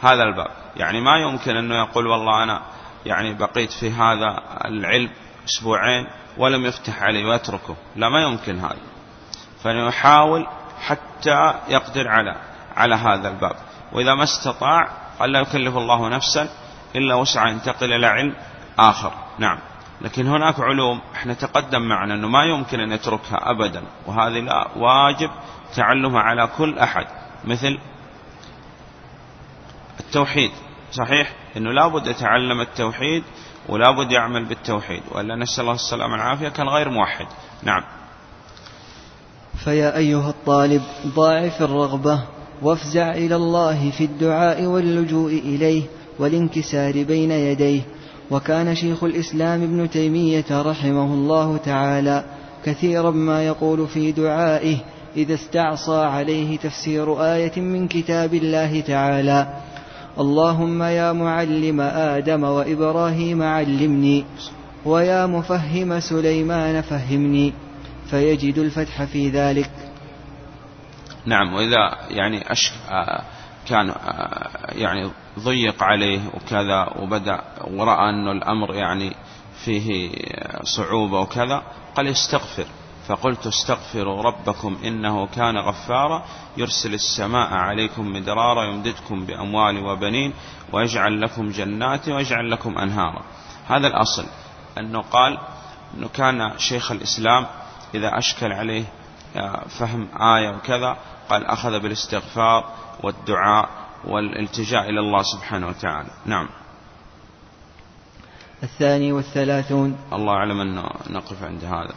هذا 0.02 0.24
الباب. 0.24 0.52
يعني 0.76 1.02
ما 1.02 1.18
يمكن 1.18 1.58
أنه 1.58 1.76
يقول 1.76 2.08
والله 2.08 2.44
أنا 2.44 2.62
يعني 3.08 3.34
بقيت 3.34 3.72
في 3.72 3.92
هذا 3.92 4.42
العلم 4.66 5.10
أسبوعين 5.46 6.08
ولم 6.38 6.66
يفتح 6.66 7.04
علي 7.04 7.26
ويتركه 7.26 7.76
لا 7.96 8.10
ما 8.10 8.22
يمكن 8.22 8.60
هذا. 8.60 8.78
فيحاول 9.64 10.48
حتى 10.82 11.54
يقدر 11.68 12.08
على 12.08 12.36
على 12.76 12.96
هذا 12.96 13.30
الباب. 13.30 13.56
وإذا 13.94 14.14
ما 14.14 14.24
استطاع 14.24 14.90
قال 15.20 15.32
لا 15.32 15.40
يكلف 15.40 15.78
الله 15.78 16.10
نفسا 16.10 16.50
إلا 16.96 17.16
وسع 17.16 17.50
ينتقل 17.50 17.94
إلى 17.94 18.08
علم 18.08 18.36
آخر. 18.80 19.14
نعم. 19.40 19.60
لكن 20.02 20.28
هناك 20.28 20.60
علوم 20.60 21.02
إحنا 21.16 21.34
تقدم 21.34 21.82
معنا 21.82 22.14
أنه 22.14 22.28
ما 22.28 22.44
يمكن 22.44 22.80
أن 22.80 22.92
يتركها 22.92 23.52
أبدا. 23.52 23.84
وهذه 24.06 24.40
لا 24.40 24.68
واجب 24.76 25.30
تعلمها 25.76 26.22
على 26.22 26.48
كل 26.58 26.80
أحد. 26.80 27.08
مثل 27.46 27.80
التوحيد 30.00 30.52
صحيح؟ 30.92 31.34
أنه 31.58 31.72
لابد 31.72 32.08
يتعلم 32.08 32.62
التوحيد 32.62 33.24
ولابد 33.70 34.12
يعمل 34.12 34.46
بالتوحيد 34.46 35.02
وإلا 35.12 35.36
نسأل 35.36 35.62
الله 35.62 35.74
السلامة 35.74 36.14
والعافية. 36.14 36.50
كان 36.50 36.68
غير 36.70 36.90
موحد. 36.90 37.26
نعم. 37.64 37.84
فيا 39.64 39.98
أيها 39.98 40.30
الطالب 40.30 40.82
ضاعف 41.08 41.62
الرغبة 41.62 42.24
وافزع 42.62 43.12
إلى 43.12 43.36
الله 43.36 43.92
في 43.92 44.04
الدعاء 44.04 44.64
واللجوء 44.64 45.32
إليه 45.32 45.84
والانكسار 46.20 47.04
بين 47.04 47.32
يديه. 47.32 47.82
وكان 48.32 48.76
شيخ 48.76 49.04
الإسلام 49.04 49.64
ابن 49.64 49.90
تيمية 49.90 50.46
رحمه 50.52 51.14
الله 51.14 51.58
تعالى 51.58 52.26
كثيرا 52.66 53.12
ما 53.12 53.46
يقول 53.46 53.88
في 53.88 54.12
دعائه 54.12 54.78
إذا 55.16 55.34
استعصى 55.34 55.96
عليه 55.98 56.58
تفسير 56.58 57.24
آية 57.24 57.62
من 57.62 57.88
كتاب 57.88 58.34
الله 58.34 58.82
تعالى. 58.82 59.48
اللهم 60.20 60.84
يا 60.84 61.12
معلم 61.14 61.82
آدم 61.82 62.44
وإبراهيم 62.44 63.44
علمني 63.44 64.26
ويا 64.86 65.26
مفهم 65.26 66.00
سليمان 66.00 66.82
فهمني 66.82 67.54
فيجد 68.10 68.58
الفتح 68.58 69.04
في 69.04 69.30
ذلك. 69.30 69.72
نعم 71.26 71.54
وإذا 71.54 71.98
يعني 72.10 72.52
أش... 72.52 72.72
آه، 72.90 73.24
كان 73.68 73.90
آه، 73.90 74.72
يعني 74.72 75.10
ضيق 75.40 75.84
عليه 75.84 76.20
وكذا 76.34 76.94
وبدأ 77.00 77.42
ورأى 77.68 78.10
أن 78.10 78.28
الأمر 78.28 78.76
يعني 78.76 79.12
فيه 79.66 80.12
صعوبة 80.64 81.20
وكذا 81.20 81.64
قال 81.96 82.08
يستغفر 82.08 82.66
فقلت 83.08 83.48
استغفروا 83.48 84.22
ربكم 84.22 84.78
إنه 84.84 85.28
كان 85.28 85.58
غفارا 85.58 86.26
يرسل 86.58 86.94
السماء 86.94 87.54
عليكم 87.54 88.14
مدرارا 88.14 88.66
يمددكم 88.66 89.26
بأموال 89.26 89.86
وبنين 89.86 90.34
ويجعل 90.74 91.22
لكم 91.22 91.50
جنات 91.50 92.10
ويجعل 92.10 92.52
لكم 92.52 92.78
أنهارا. 92.78 93.24
هذا 93.68 93.88
الأصل 93.88 94.26
أنه 94.78 95.02
قال 95.02 95.38
أنه 95.98 96.08
كان 96.08 96.58
شيخ 96.58 96.92
الإسلام 96.92 97.48
إذا 97.96 98.18
أشكل 98.18 98.52
عليه 98.52 98.84
فهم 99.80 100.08
آية 100.22 100.50
وكذا 100.50 100.98
قال 101.30 101.46
أخذ 101.46 101.80
بالاستغفار 101.80 102.74
والدعاء 103.04 103.70
والالتجاء 104.06 104.90
إلى 104.90 105.00
الله 105.00 105.24
سبحانه 105.24 105.68
وتعالى. 105.68 106.10
نعم. 106.26 106.50
الثاني 108.64 109.12
والثلاثون. 109.12 109.98
الله 110.14 110.34
أعلم 110.34 110.62
أن 110.62 110.84
نقف 111.10 111.44
عند 111.44 111.64
هذا. 111.64 111.94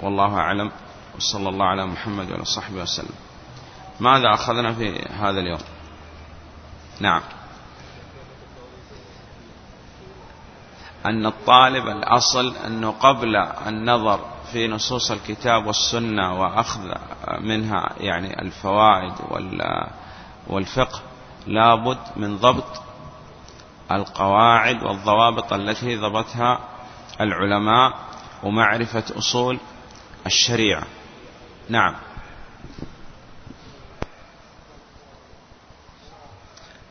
والله 0.00 0.34
أعلم. 0.34 0.70
وصلى 1.16 1.48
الله 1.48 1.66
على 1.66 1.86
محمد 1.86 2.30
وعلى 2.30 2.44
صحبه 2.44 2.82
وسلم. 2.82 3.14
ماذا 4.00 4.34
أخذنا 4.34 4.74
في 4.74 5.06
هذا 5.20 5.40
اليوم؟ 5.40 5.60
نعم. 7.00 7.22
أن 11.06 11.26
الطالب 11.26 11.86
الأصل 11.88 12.56
أنه 12.66 12.90
قبل 12.90 13.36
النظر 13.66 14.20
في 14.52 14.68
نصوص 14.68 15.10
الكتاب 15.10 15.66
والسنة 15.66 16.40
وأخذ 16.40 16.80
منها 17.40 17.90
يعني 18.00 18.42
الفوائد 18.42 19.12
والفقه 20.46 21.00
لابد 21.46 21.98
من 22.16 22.36
ضبط 22.36 22.82
القواعد 23.92 24.82
والضوابط 24.82 25.52
التي 25.52 25.96
ضبطها 25.96 26.58
العلماء 27.20 27.94
ومعرفة 28.42 29.04
أصول 29.18 29.58
الشريعة. 30.26 30.82
نعم. 31.68 31.94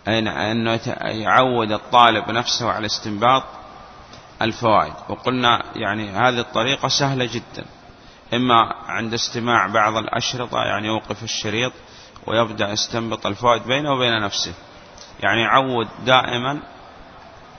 أنه 0.08 0.80
يعود 1.02 1.72
الطالب 1.72 2.32
نفسه 2.32 2.72
على 2.72 2.86
استنباط 2.86 3.44
الفوائد. 4.42 4.94
وقلنا 5.10 5.64
يعني 5.76 6.10
هذه 6.10 6.40
الطريقة 6.40 6.88
سهلة 6.88 7.26
جدا. 7.26 7.66
إما 8.34 8.74
عند 8.88 9.14
استماع 9.14 9.68
بعض 9.68 9.98
الأشرطة 9.98 10.58
يعني 10.58 10.88
يوقف 10.88 11.24
الشريط 11.24 11.74
ويبدأ 12.28 12.70
يستنبط 12.70 13.26
الفوائد 13.26 13.64
بينه 13.64 13.94
وبين 13.94 14.22
نفسه. 14.22 14.54
يعني 15.20 15.42
يعود 15.42 15.88
دائما 16.06 16.60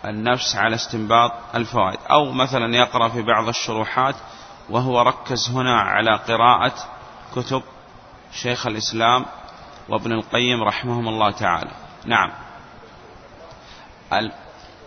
النفس 0.04 0.56
على 0.56 0.74
استنباط 0.74 1.32
الفوائد. 1.54 1.98
أو 2.10 2.32
مثلا 2.32 2.76
يقرأ 2.76 3.08
في 3.08 3.22
بعض 3.22 3.48
الشروحات 3.48 4.14
وهو 4.70 5.02
ركز 5.02 5.50
هنا 5.50 5.80
على 5.80 6.16
قراءة 6.16 6.74
كتب 7.36 7.62
شيخ 8.32 8.66
الإسلام 8.66 9.26
وابن 9.88 10.12
القيم 10.12 10.62
رحمهم 10.62 11.08
الله 11.08 11.30
تعالى. 11.30 11.70
نعم. 12.04 12.32
ال... 14.12 14.32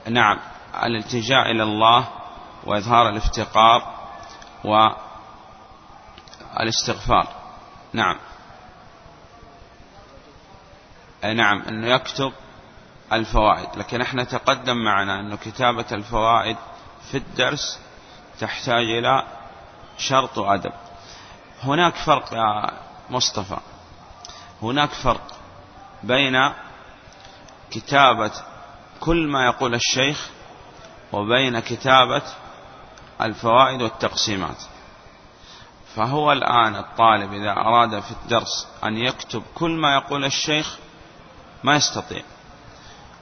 نعم. 0.09 0.39
الالتجاء 0.83 1.51
إلى 1.51 1.63
الله 1.63 2.07
وإظهار 2.65 3.09
الافتقار 3.09 3.93
والإستغفار. 6.57 7.27
نعم. 7.93 8.17
نعم 11.23 11.61
أنه 11.61 11.87
يكتب 11.87 12.33
الفوائد. 13.13 13.69
لكن 13.75 14.01
إحنا 14.01 14.23
تقدم 14.23 14.77
معنا 14.77 15.19
أنه 15.19 15.35
كتابة 15.35 15.85
الفوائد 15.91 16.57
في 17.11 17.17
الدرس 17.17 17.79
تحتاج 18.39 18.83
إلى 18.83 19.40
شرط 20.01 20.37
وأدب 20.37 20.73
هناك 21.63 21.95
فرق 21.95 22.33
يا 22.33 22.71
مصطفى. 23.09 23.57
هناك 24.61 24.89
فرق 24.89 25.27
بين 26.03 26.51
كتابة 27.71 28.31
كل 28.99 29.27
ما 29.27 29.45
يقول 29.45 29.75
الشيخ 29.75 30.29
وبين 31.11 31.59
كتابة 31.59 32.21
الفوائد 33.21 33.81
والتقسيمات. 33.81 34.57
فهو 35.95 36.31
الآن 36.31 36.75
الطالب 36.75 37.33
إذا 37.33 37.51
أراد 37.51 37.99
في 37.99 38.11
الدرس 38.11 38.67
أن 38.83 38.97
يكتب 38.97 39.43
كل 39.55 39.71
ما 39.71 39.93
يقول 39.93 40.25
الشيخ 40.25 40.77
ما 41.63 41.75
يستطيع. 41.75 42.23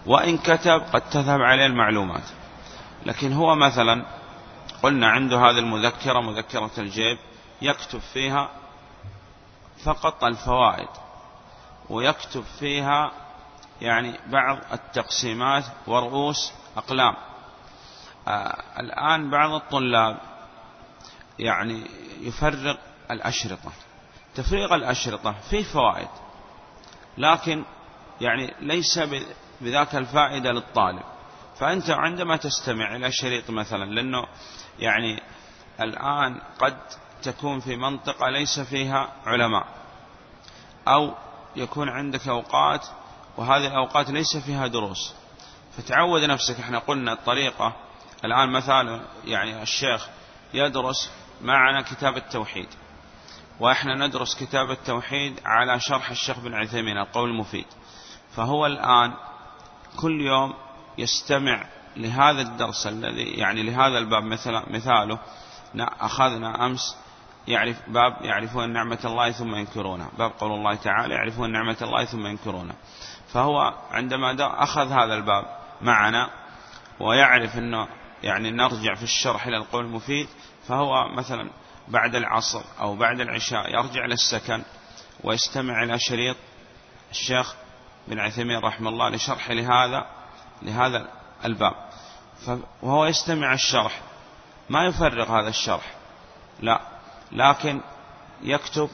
وإن 0.06 0.38
كتب 0.38 0.82
قد 0.94 1.02
تذهب 1.02 1.42
عليه 1.42 1.66
المعلومات. 1.66 2.24
لكن 3.06 3.34
هو 3.34 3.56
مثلا 3.56 4.06
قلنا 4.84 5.08
عنده 5.08 5.38
هذه 5.38 5.60
المذكرة 5.60 6.20
مذكرة 6.22 6.72
الجيب 6.78 7.18
يكتب 7.62 8.00
فيها 8.00 8.50
فقط 9.84 10.24
الفوائد 10.24 10.88
ويكتب 11.90 12.44
فيها 12.60 13.12
يعني 13.82 14.20
بعض 14.28 14.58
التقسيمات 14.74 15.64
ورؤوس 15.88 16.52
أقلام. 16.78 17.16
آه 18.28 18.64
الآن 18.80 19.30
بعض 19.30 19.52
الطلاب 19.52 20.18
يعني 21.40 21.84
يفرغ 22.22 22.76
الأشرطة. 23.12 23.72
تفريغ 24.36 24.76
الأشرطة 24.76 25.36
فيه 25.50 25.64
فوائد 25.64 26.08
لكن 27.18 27.64
يعني 28.22 28.54
ليس 28.60 29.00
بذاك 29.62 29.96
الفائدة 29.96 30.52
للطالب. 30.52 31.04
فأنت 31.60 31.90
عندما 31.90 32.38
تستمع 32.38 32.96
إلى 32.96 33.12
شريط 33.12 33.50
مثلا 33.50 33.86
لأنه 33.86 34.28
يعني 34.80 35.22
الآن 35.82 36.42
قد 36.60 36.78
تكون 37.24 37.60
في 37.60 37.76
منطقة 37.76 38.30
ليس 38.30 38.60
فيها 38.60 39.10
علماء 39.26 39.66
أو 40.88 41.16
يكون 41.56 41.90
عندك 41.90 42.28
أوقات 42.28 42.86
وهذه 43.38 43.68
الأوقات 43.68 44.10
ليس 44.10 44.38
فيها 44.38 44.68
دروس. 44.68 45.14
فتعود 45.78 46.24
نفسك 46.24 46.60
إحنا 46.60 46.80
قلنا 46.80 47.14
الطريقة. 47.14 47.76
الآن 48.26 48.50
مثلا 48.52 49.02
يعني 49.26 49.62
الشيخ 49.62 50.08
يدرس 50.54 51.12
معنا 51.42 51.82
كتاب 51.82 52.18
التوحيد 52.18 52.68
وإحنا 53.60 54.08
ندرس 54.08 54.36
كتاب 54.44 54.72
التوحيد 54.72 55.40
على 55.46 55.80
شرح 55.80 56.10
الشيخ 56.10 56.40
بن 56.40 56.54
عثيمين 56.54 56.98
القول 56.98 57.30
المفيد. 57.30 57.66
فهو 58.36 58.66
الآن 58.66 59.14
كل 60.02 60.22
يوم 60.22 60.54
يستمع 61.00 61.66
لهذا 61.98 62.42
الدرس 62.42 62.88
الذي 62.88 63.24
يعني 63.24 63.64
لهذا 63.64 63.98
الباب 63.98 64.24
مثل 64.24 64.52
مثاله. 64.52 65.20
أخذنا 65.76 66.66
أمس 66.66 66.96
يعرف 67.48 67.90
باب 67.90 68.22
يعرفون 68.22 68.74
نعمة 68.74 69.00
الله 69.06 69.32
ثم 69.32 69.56
ينكرونها 69.56 70.10
باب 70.18 70.32
قول 70.40 70.52
الله 70.52 70.76
تعالى 70.76 71.14
يعرفون 71.14 71.52
نعمة 71.52 71.78
الله 71.82 72.06
ثم 72.06 72.26
ينكرونها 72.26 72.76
فهو 73.34 73.74
عندما 73.92 74.36
أخذ 74.64 74.92
هذا 74.92 75.14
الباب 75.14 75.46
معنا 75.82 76.30
ويعرف 77.00 77.58
أنه 77.58 77.88
يعني 78.24 78.52
نرجع 78.52 78.96
في 78.96 79.04
الشرح 79.04 79.48
إلى 79.48 79.58
القول 79.58 79.86
المفيد 79.86 80.28
فهو 80.68 81.08
مثلا 81.08 81.50
بعد 81.88 82.16
العصر 82.16 82.62
أو 82.80 82.96
بعد 82.96 83.22
العشاء 83.22 83.74
يرجع 83.74 84.06
للسكن 84.06 84.64
ويستمع 85.24 85.84
إلى 85.84 86.00
شريط 86.00 86.36
الشيخ 87.12 87.56
بن 88.08 88.20
عثيمين 88.20 88.60
رحمه 88.60 88.90
الله 88.90 89.10
لشرح 89.10 89.52
لهذا 89.52 90.06
لهذا 90.62 91.08
الباب. 91.46 91.74
وهو 92.82 93.06
يستمع 93.06 93.54
الشرح. 93.54 94.02
ما 94.70 94.86
يفرغ 94.86 95.40
هذا 95.40 95.50
الشرح. 95.50 95.96
لا. 96.60 96.82
لكن 97.32 97.82
يكتب 98.42 98.90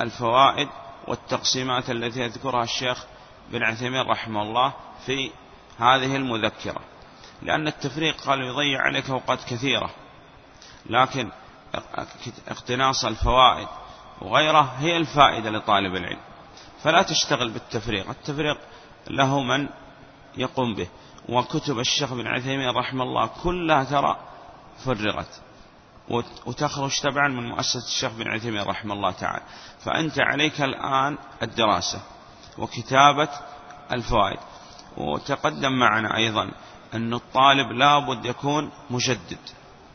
الفوائد 0.00 0.68
والتقسيمات 1.08 1.90
التي 1.90 2.20
يذكرها 2.20 2.62
الشيخ 2.62 3.04
بن 3.50 3.62
عثيمين 3.62 4.00
رحمه 4.00 4.42
الله 4.42 4.72
في 5.06 5.30
هذه 5.78 6.16
المذكرة. 6.16 6.80
لأن 7.42 7.68
التفريق 7.68 8.20
قال 8.20 8.40
يضيع 8.40 8.80
عليك 8.80 9.10
أوقات 9.10 9.44
كثيرة. 9.44 9.90
لكن 10.86 11.30
اقتناص 12.48 13.04
الفوائد 13.04 13.68
وغيره 14.20 14.74
هي 14.78 14.96
الفائدة 14.96 15.50
لطالب 15.50 15.96
العلم. 15.96 16.20
فلا 16.82 17.02
تشتغل 17.02 17.50
بالتفريق. 17.50 18.08
التفريق 18.10 18.58
له 19.10 19.42
من 19.42 19.68
يقوم 20.36 20.74
به. 20.74 20.88
وكتب 21.28 21.78
الشيخ 21.78 22.14
بن 22.14 22.26
عثيمين 22.26 22.70
رحمه 22.70 23.04
الله 23.04 23.30
كلها 23.42 23.84
ترى 23.84 24.16
فرغت. 24.84 25.40
وتخرج 26.46 27.00
تبعا 27.00 27.28
من 27.28 27.48
مؤسسة 27.48 27.86
الشيخ 27.86 28.12
بن 28.12 28.28
عثيمين 28.28 28.62
رحمه 28.62 28.94
الله 28.94 29.10
تعالى. 29.10 29.42
فأنت 29.84 30.20
عليك 30.20 30.62
الآن 30.62 31.18
الدراسة 31.42 32.02
وكتابة 32.58 33.28
الفوائد. 33.92 34.38
وتقدم 34.96 35.72
معنا 35.72 36.16
أيضا 36.16 36.50
أن 36.94 37.14
الطالب 37.14 37.72
لابد 37.72 38.24
يكون 38.24 38.70
مجدد 38.90 39.38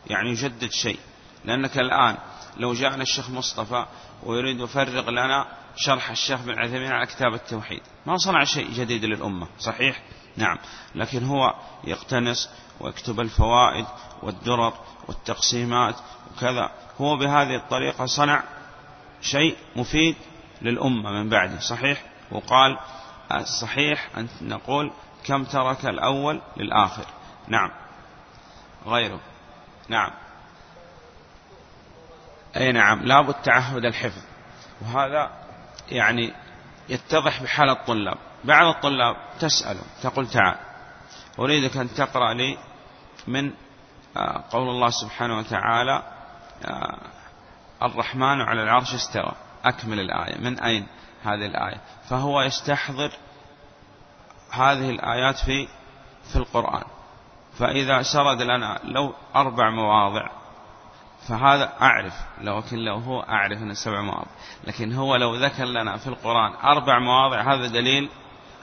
يعني 0.08 0.30
يجدد 0.30 0.72
شيء. 0.72 1.00
لأنك 1.46 1.78
الآن 1.78 2.18
لو 2.58 2.74
جاءنا 2.74 3.04
الشيخ 3.04 3.30
مصطفى 3.30 3.86
ويريد 4.24 4.60
يفرغ 4.60 5.10
لنا 5.10 5.46
شرح 5.76 6.10
الشيخ 6.10 6.42
بن 6.42 6.60
عثيمين 6.60 6.92
على 6.92 7.06
كتاب 7.06 7.34
التوحيد 7.34 7.82
ما 8.06 8.18
صنع 8.18 8.44
شيء 8.44 8.72
جديد 8.72 9.06
للأمة 9.06 9.48
صحيح؟ 9.60 10.02
نعم. 10.38 10.58
لكن 10.96 11.26
هو 11.26 11.54
يقتنص 11.84 12.50
ويكتب 12.80 13.20
الفوائد 13.20 13.86
والدرر 14.24 14.74
والتقسيمات 15.08 15.96
وكذا. 16.32 16.72
هو 17.02 17.18
بهذه 17.18 17.56
الطريقة 17.56 18.06
صنع 18.06 18.44
شيء 19.22 19.58
مفيد 19.76 20.16
للأمة 20.62 21.12
من 21.12 21.30
بعده. 21.30 21.60
صحيح؟ 21.60 22.04
وقال 22.32 22.78
صحيح 23.62 24.10
أن 24.18 24.28
نقول 24.42 24.92
كم 25.24 25.44
ترك 25.44 25.86
الأول 25.86 26.42
للآخر. 26.58 27.06
نعم. 27.48 27.72
غيره. 28.86 29.20
نعم. 29.90 30.12
أي 32.58 32.72
نعم. 32.72 33.04
لابد 33.04 33.34
تعهد 33.34 33.86
الحفظ. 33.86 34.22
وهذا 34.82 35.32
يعني 35.92 36.34
يتضح 36.90 37.44
بحال 37.44 37.70
الطلاب. 37.70 38.18
بعض 38.46 38.76
الطلاب 38.76 39.16
تسأله 39.40 39.82
تقول 40.04 40.28
تعال 40.28 40.58
أريدك 41.40 41.78
أن 41.78 41.94
تقرأ 41.94 42.34
لي 42.34 42.58
من 43.28 43.52
آه، 44.18 44.44
قول 44.52 44.70
الله 44.70 44.90
سبحانه 44.90 45.38
وتعالى 45.38 46.04
آه، 46.66 46.98
الرحمن 47.84 48.42
على 48.42 48.64
العرش 48.64 48.94
استوى. 48.94 49.32
أكمل 49.66 50.00
الآية. 50.00 50.38
من 50.42 50.60
أين 50.60 50.88
هذه 51.24 51.46
الآية؟ 51.46 51.82
فهو 52.10 52.42
يستحضر 52.42 53.12
هذه 54.52 54.90
الآيات 54.90 55.36
في 55.38 55.68
في 56.32 56.36
القرآن. 56.36 56.84
فإذا 57.60 58.02
سرد 58.02 58.42
لنا 58.42 58.80
لو 58.84 59.14
أربع 59.36 59.70
مواضع 59.70 60.30
فهذا 61.28 61.74
أعرف 61.82 62.14
لكن 62.42 62.78
لو 62.78 62.96
هو 62.96 63.22
أعرف 63.22 63.62
أن 63.62 63.74
سبع 63.74 64.02
مواضع. 64.02 64.32
لكن 64.64 64.94
هو 64.94 65.16
لو 65.16 65.36
ذكر 65.36 65.66
لنا 65.66 65.98
في 65.98 66.08
القرآن 66.08 66.54
أربع 66.64 67.00
مواضع 67.00 67.54
هذا 67.54 67.68
دليل 67.68 68.10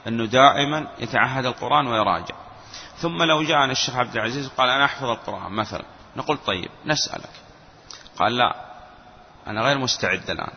أنه 0.07 0.25
دائما 0.25 0.87
يتعهد 0.99 1.45
القرآن 1.45 1.87
ويراجع. 1.87 2.35
ثم 2.97 3.23
لو 3.23 3.43
جاءنا 3.43 3.71
الشيخ 3.71 3.95
عبد 3.95 4.15
العزيز 4.15 4.47
قال 4.47 4.69
أنا 4.69 4.85
أحفظ 4.85 5.05
القرآن 5.05 5.51
مثلا 5.51 5.85
نقول 6.15 6.37
طيب 6.37 6.69
نسألك. 6.85 7.29
قال 8.17 8.37
لا 8.37 8.55
أنا 9.47 9.61
غير 9.61 9.77
مستعد 9.77 10.29
الآن. 10.29 10.53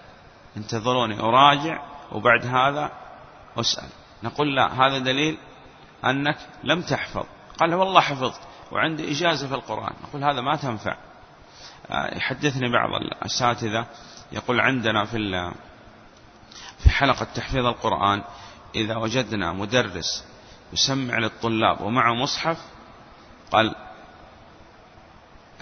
انتظروني 0.57 1.21
أراجع 1.21 1.83
وبعد 2.13 2.47
هذا 2.47 2.91
أسأل. 3.57 3.89
نقول 4.23 4.57
لا 4.57 4.87
هذا 4.87 4.99
دليل 4.99 5.39
أنك 6.05 6.39
لم 6.65 6.83
تحفظ. 6.83 7.25
قال 7.59 7.75
والله 7.75 8.01
حفظت 8.01 8.41
وعندي 8.73 9.13
إجازة 9.13 9.49
في 9.49 9.55
القرآن. 9.55 9.93
نقول 10.03 10.25
هذا 10.25 10.41
ما 10.41 10.57
تنفع. 10.57 10.97
آه، 11.91 12.17
يحدثني 12.17 12.73
بعض 12.73 12.91
الأساتذة 12.95 13.87
يقول 14.33 14.61
عندنا 14.61 15.05
في 15.05 15.53
في 16.79 16.91
حلقة 16.91 17.27
تحفيظ 17.35 17.67
القرآن 17.67 18.23
إذا 18.77 18.97
وجدنا 18.97 19.53
مدرس 19.53 20.25
يسمع 20.73 21.19
للطلاب 21.19 21.81
ومعه 21.81 22.15
مصحف 22.15 22.59
قال 23.53 23.75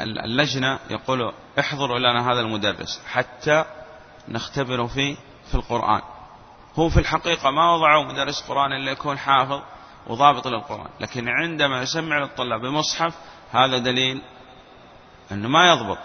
اللجنة 0.00 0.78
يقول 0.90 1.32
احضروا 1.58 1.98
لنا 1.98 2.32
هذا 2.32 2.40
المدرس 2.40 3.00
حتى 3.06 3.64
نختبره 4.28 4.86
فيه 4.86 5.16
في 5.48 5.54
القرآن. 5.54 6.00
هو 6.74 6.88
في 6.88 7.00
الحقيقة 7.00 7.50
ما 7.50 7.74
وضعوا 7.74 8.04
مدرس 8.04 8.42
قرآن 8.48 8.72
إلا 8.72 8.92
يكون 8.92 9.18
حافظ 9.18 9.60
وضابط 10.06 10.46
للقرآن 10.46 10.88
لكن 11.00 11.28
عندما 11.28 11.82
يسمع 11.82 12.18
للطلاب 12.18 12.60
بمصحف 12.60 13.14
هذا 13.50 13.78
دليل 13.78 14.22
أنه 15.32 15.48
ما 15.48 15.68
يضبط 15.68 15.98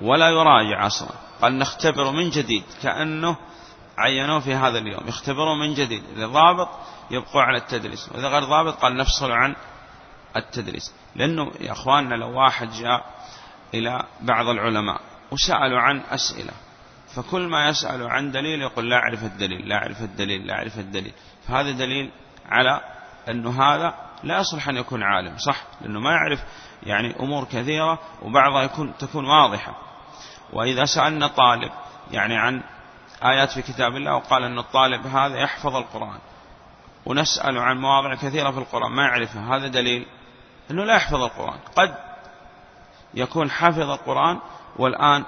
ولا 0.00 0.28
يراجع 0.28 0.86
أصلا. 0.86 1.10
قال 1.42 1.58
نختبره 1.58 2.10
من 2.10 2.30
جديد 2.30 2.64
كأنه 2.82 3.36
عينوه 3.98 4.40
في 4.40 4.54
هذا 4.54 4.78
اليوم 4.78 5.08
يختبرون 5.08 5.58
من 5.58 5.74
جديد 5.74 6.02
إذا 6.16 6.26
ضابط 6.26 6.68
يبقوا 7.10 7.42
على 7.42 7.58
التدريس 7.58 8.08
وإذا 8.12 8.28
غير 8.28 8.44
ضابط 8.44 8.74
قال 8.74 8.96
نفصل 8.96 9.30
عن 9.30 9.56
التدريس 10.36 10.94
لأنه 11.16 11.52
يا 11.60 11.72
أخواننا 11.72 12.14
لو 12.14 12.38
واحد 12.38 12.70
جاء 12.70 13.04
إلى 13.74 14.04
بعض 14.20 14.48
العلماء 14.48 15.00
وسألوا 15.30 15.80
عن 15.80 16.00
أسئلة 16.10 16.52
فكل 17.14 17.48
ما 17.48 17.68
يسأل 17.68 18.06
عن 18.06 18.30
دليل 18.30 18.62
يقول 18.62 18.90
لا 18.90 18.96
أعرف 18.96 19.24
الدليل 19.24 19.68
لا 19.68 19.76
أعرف 19.76 20.02
الدليل 20.02 20.46
لا 20.46 20.54
أعرف 20.54 20.78
الدليل 20.78 21.12
فهذا 21.48 21.70
دليل 21.70 22.10
على 22.48 22.80
أنه 23.28 23.62
هذا 23.62 23.94
لا 24.22 24.40
يصلح 24.40 24.68
أن 24.68 24.76
يكون 24.76 25.02
عالم 25.02 25.36
صح؟ 25.38 25.64
لأنه 25.80 26.00
ما 26.00 26.10
يعرف 26.10 26.40
يعني 26.82 27.14
أمور 27.20 27.44
كثيرة 27.44 27.98
وبعضها 28.22 28.62
يكون 28.62 28.92
تكون 28.98 29.24
واضحة 29.24 29.74
وإذا 30.52 30.84
سألنا 30.84 31.26
طالب 31.26 31.70
يعني 32.10 32.36
عن 32.36 32.62
آيات 33.30 33.50
في 33.50 33.62
كتاب 33.62 33.96
الله 33.96 34.14
وقال 34.14 34.44
أن 34.44 34.58
الطالب 34.58 35.06
هذا 35.06 35.38
يحفظ 35.38 35.76
القرآن. 35.76 36.18
ونسأل 37.06 37.58
عن 37.58 37.78
مواضع 37.78 38.14
كثيرة 38.14 38.50
في 38.50 38.58
القرآن 38.58 38.92
ما 38.92 39.02
يعرفها. 39.02 39.56
هذا 39.56 39.68
دليل 39.68 40.06
أنه 40.70 40.84
لا 40.84 40.94
يحفظ 40.96 41.22
القرآن. 41.22 41.58
قد 41.76 41.94
يكون 43.14 43.50
حافظ 43.50 43.90
القرآن 43.90 44.38
والآن 44.76 45.24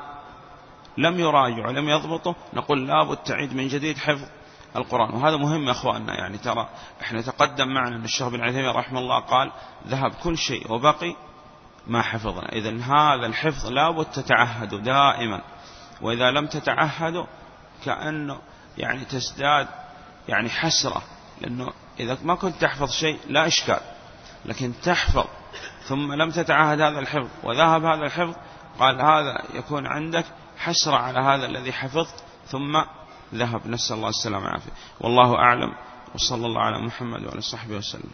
لم 0.98 1.20
يراجع 1.20 1.68
ولم 1.68 1.88
يضبطه 1.88 2.34
نقول 2.54 2.88
لابد 2.88 3.16
تعيد 3.16 3.54
من 3.54 3.68
جديد 3.68 3.98
حفظ 3.98 4.28
القرآن. 4.76 5.14
وهذا 5.14 5.36
مهم 5.36 5.66
يا 5.66 5.70
أخواننا 5.70 6.14
يعني 6.14 6.38
ترى 6.38 6.68
إحنا 7.02 7.22
تقدم 7.22 7.68
معنا 7.68 7.96
أن 7.96 8.04
الشيخ 8.04 8.28
بن 8.28 8.40
عثيمين 8.40 8.70
رحمه 8.70 9.00
الله 9.00 9.20
قال 9.20 9.52
ذهب 9.86 10.14
كل 10.22 10.38
شيء 10.38 10.72
وبقي 10.72 11.16
ما 11.86 12.02
حفظنا. 12.02 12.52
إذا 12.52 12.70
هذا 12.70 13.26
الحفظ 13.26 13.66
لابد 13.66 14.04
تتعهدوا 14.04 14.78
دائما. 14.78 15.40
وإذا 16.02 16.30
لم 16.30 16.46
تتعهدوا 16.46 17.26
كأنه 17.84 18.38
يعني 18.78 19.04
تزداد 19.04 19.68
يعني 20.28 20.48
حسرة 20.48 21.02
لأنه 21.40 21.72
إذا 22.00 22.18
ما 22.22 22.34
كنت 22.34 22.60
تحفظ 22.60 22.90
شيء 22.90 23.18
لا 23.28 23.46
إشكال 23.46 23.80
لكن 24.44 24.72
تحفظ 24.82 25.26
ثم 25.84 26.12
لم 26.12 26.30
تتعهد 26.30 26.80
هذا 26.80 26.98
الحفظ 26.98 27.28
وذهب 27.42 27.84
هذا 27.84 28.06
الحفظ 28.06 28.34
قال 28.78 29.00
هذا 29.00 29.42
يكون 29.54 29.86
عندك 29.86 30.24
حسرة 30.58 30.96
على 30.96 31.18
هذا 31.18 31.46
الذي 31.46 31.72
حفظت 31.72 32.24
ثم 32.46 32.82
ذهب. 33.34 33.66
نسأل 33.66 33.96
الله 33.96 34.08
السلامة 34.08 34.44
والعافية. 34.44 34.72
والله 35.00 35.36
أعلم. 35.36 35.74
وصلى 36.14 36.46
الله 36.46 36.60
على 36.60 36.78
محمد 36.78 37.26
وعلى 37.26 37.40
صحبه 37.40 37.76
وسلم. 37.76 38.10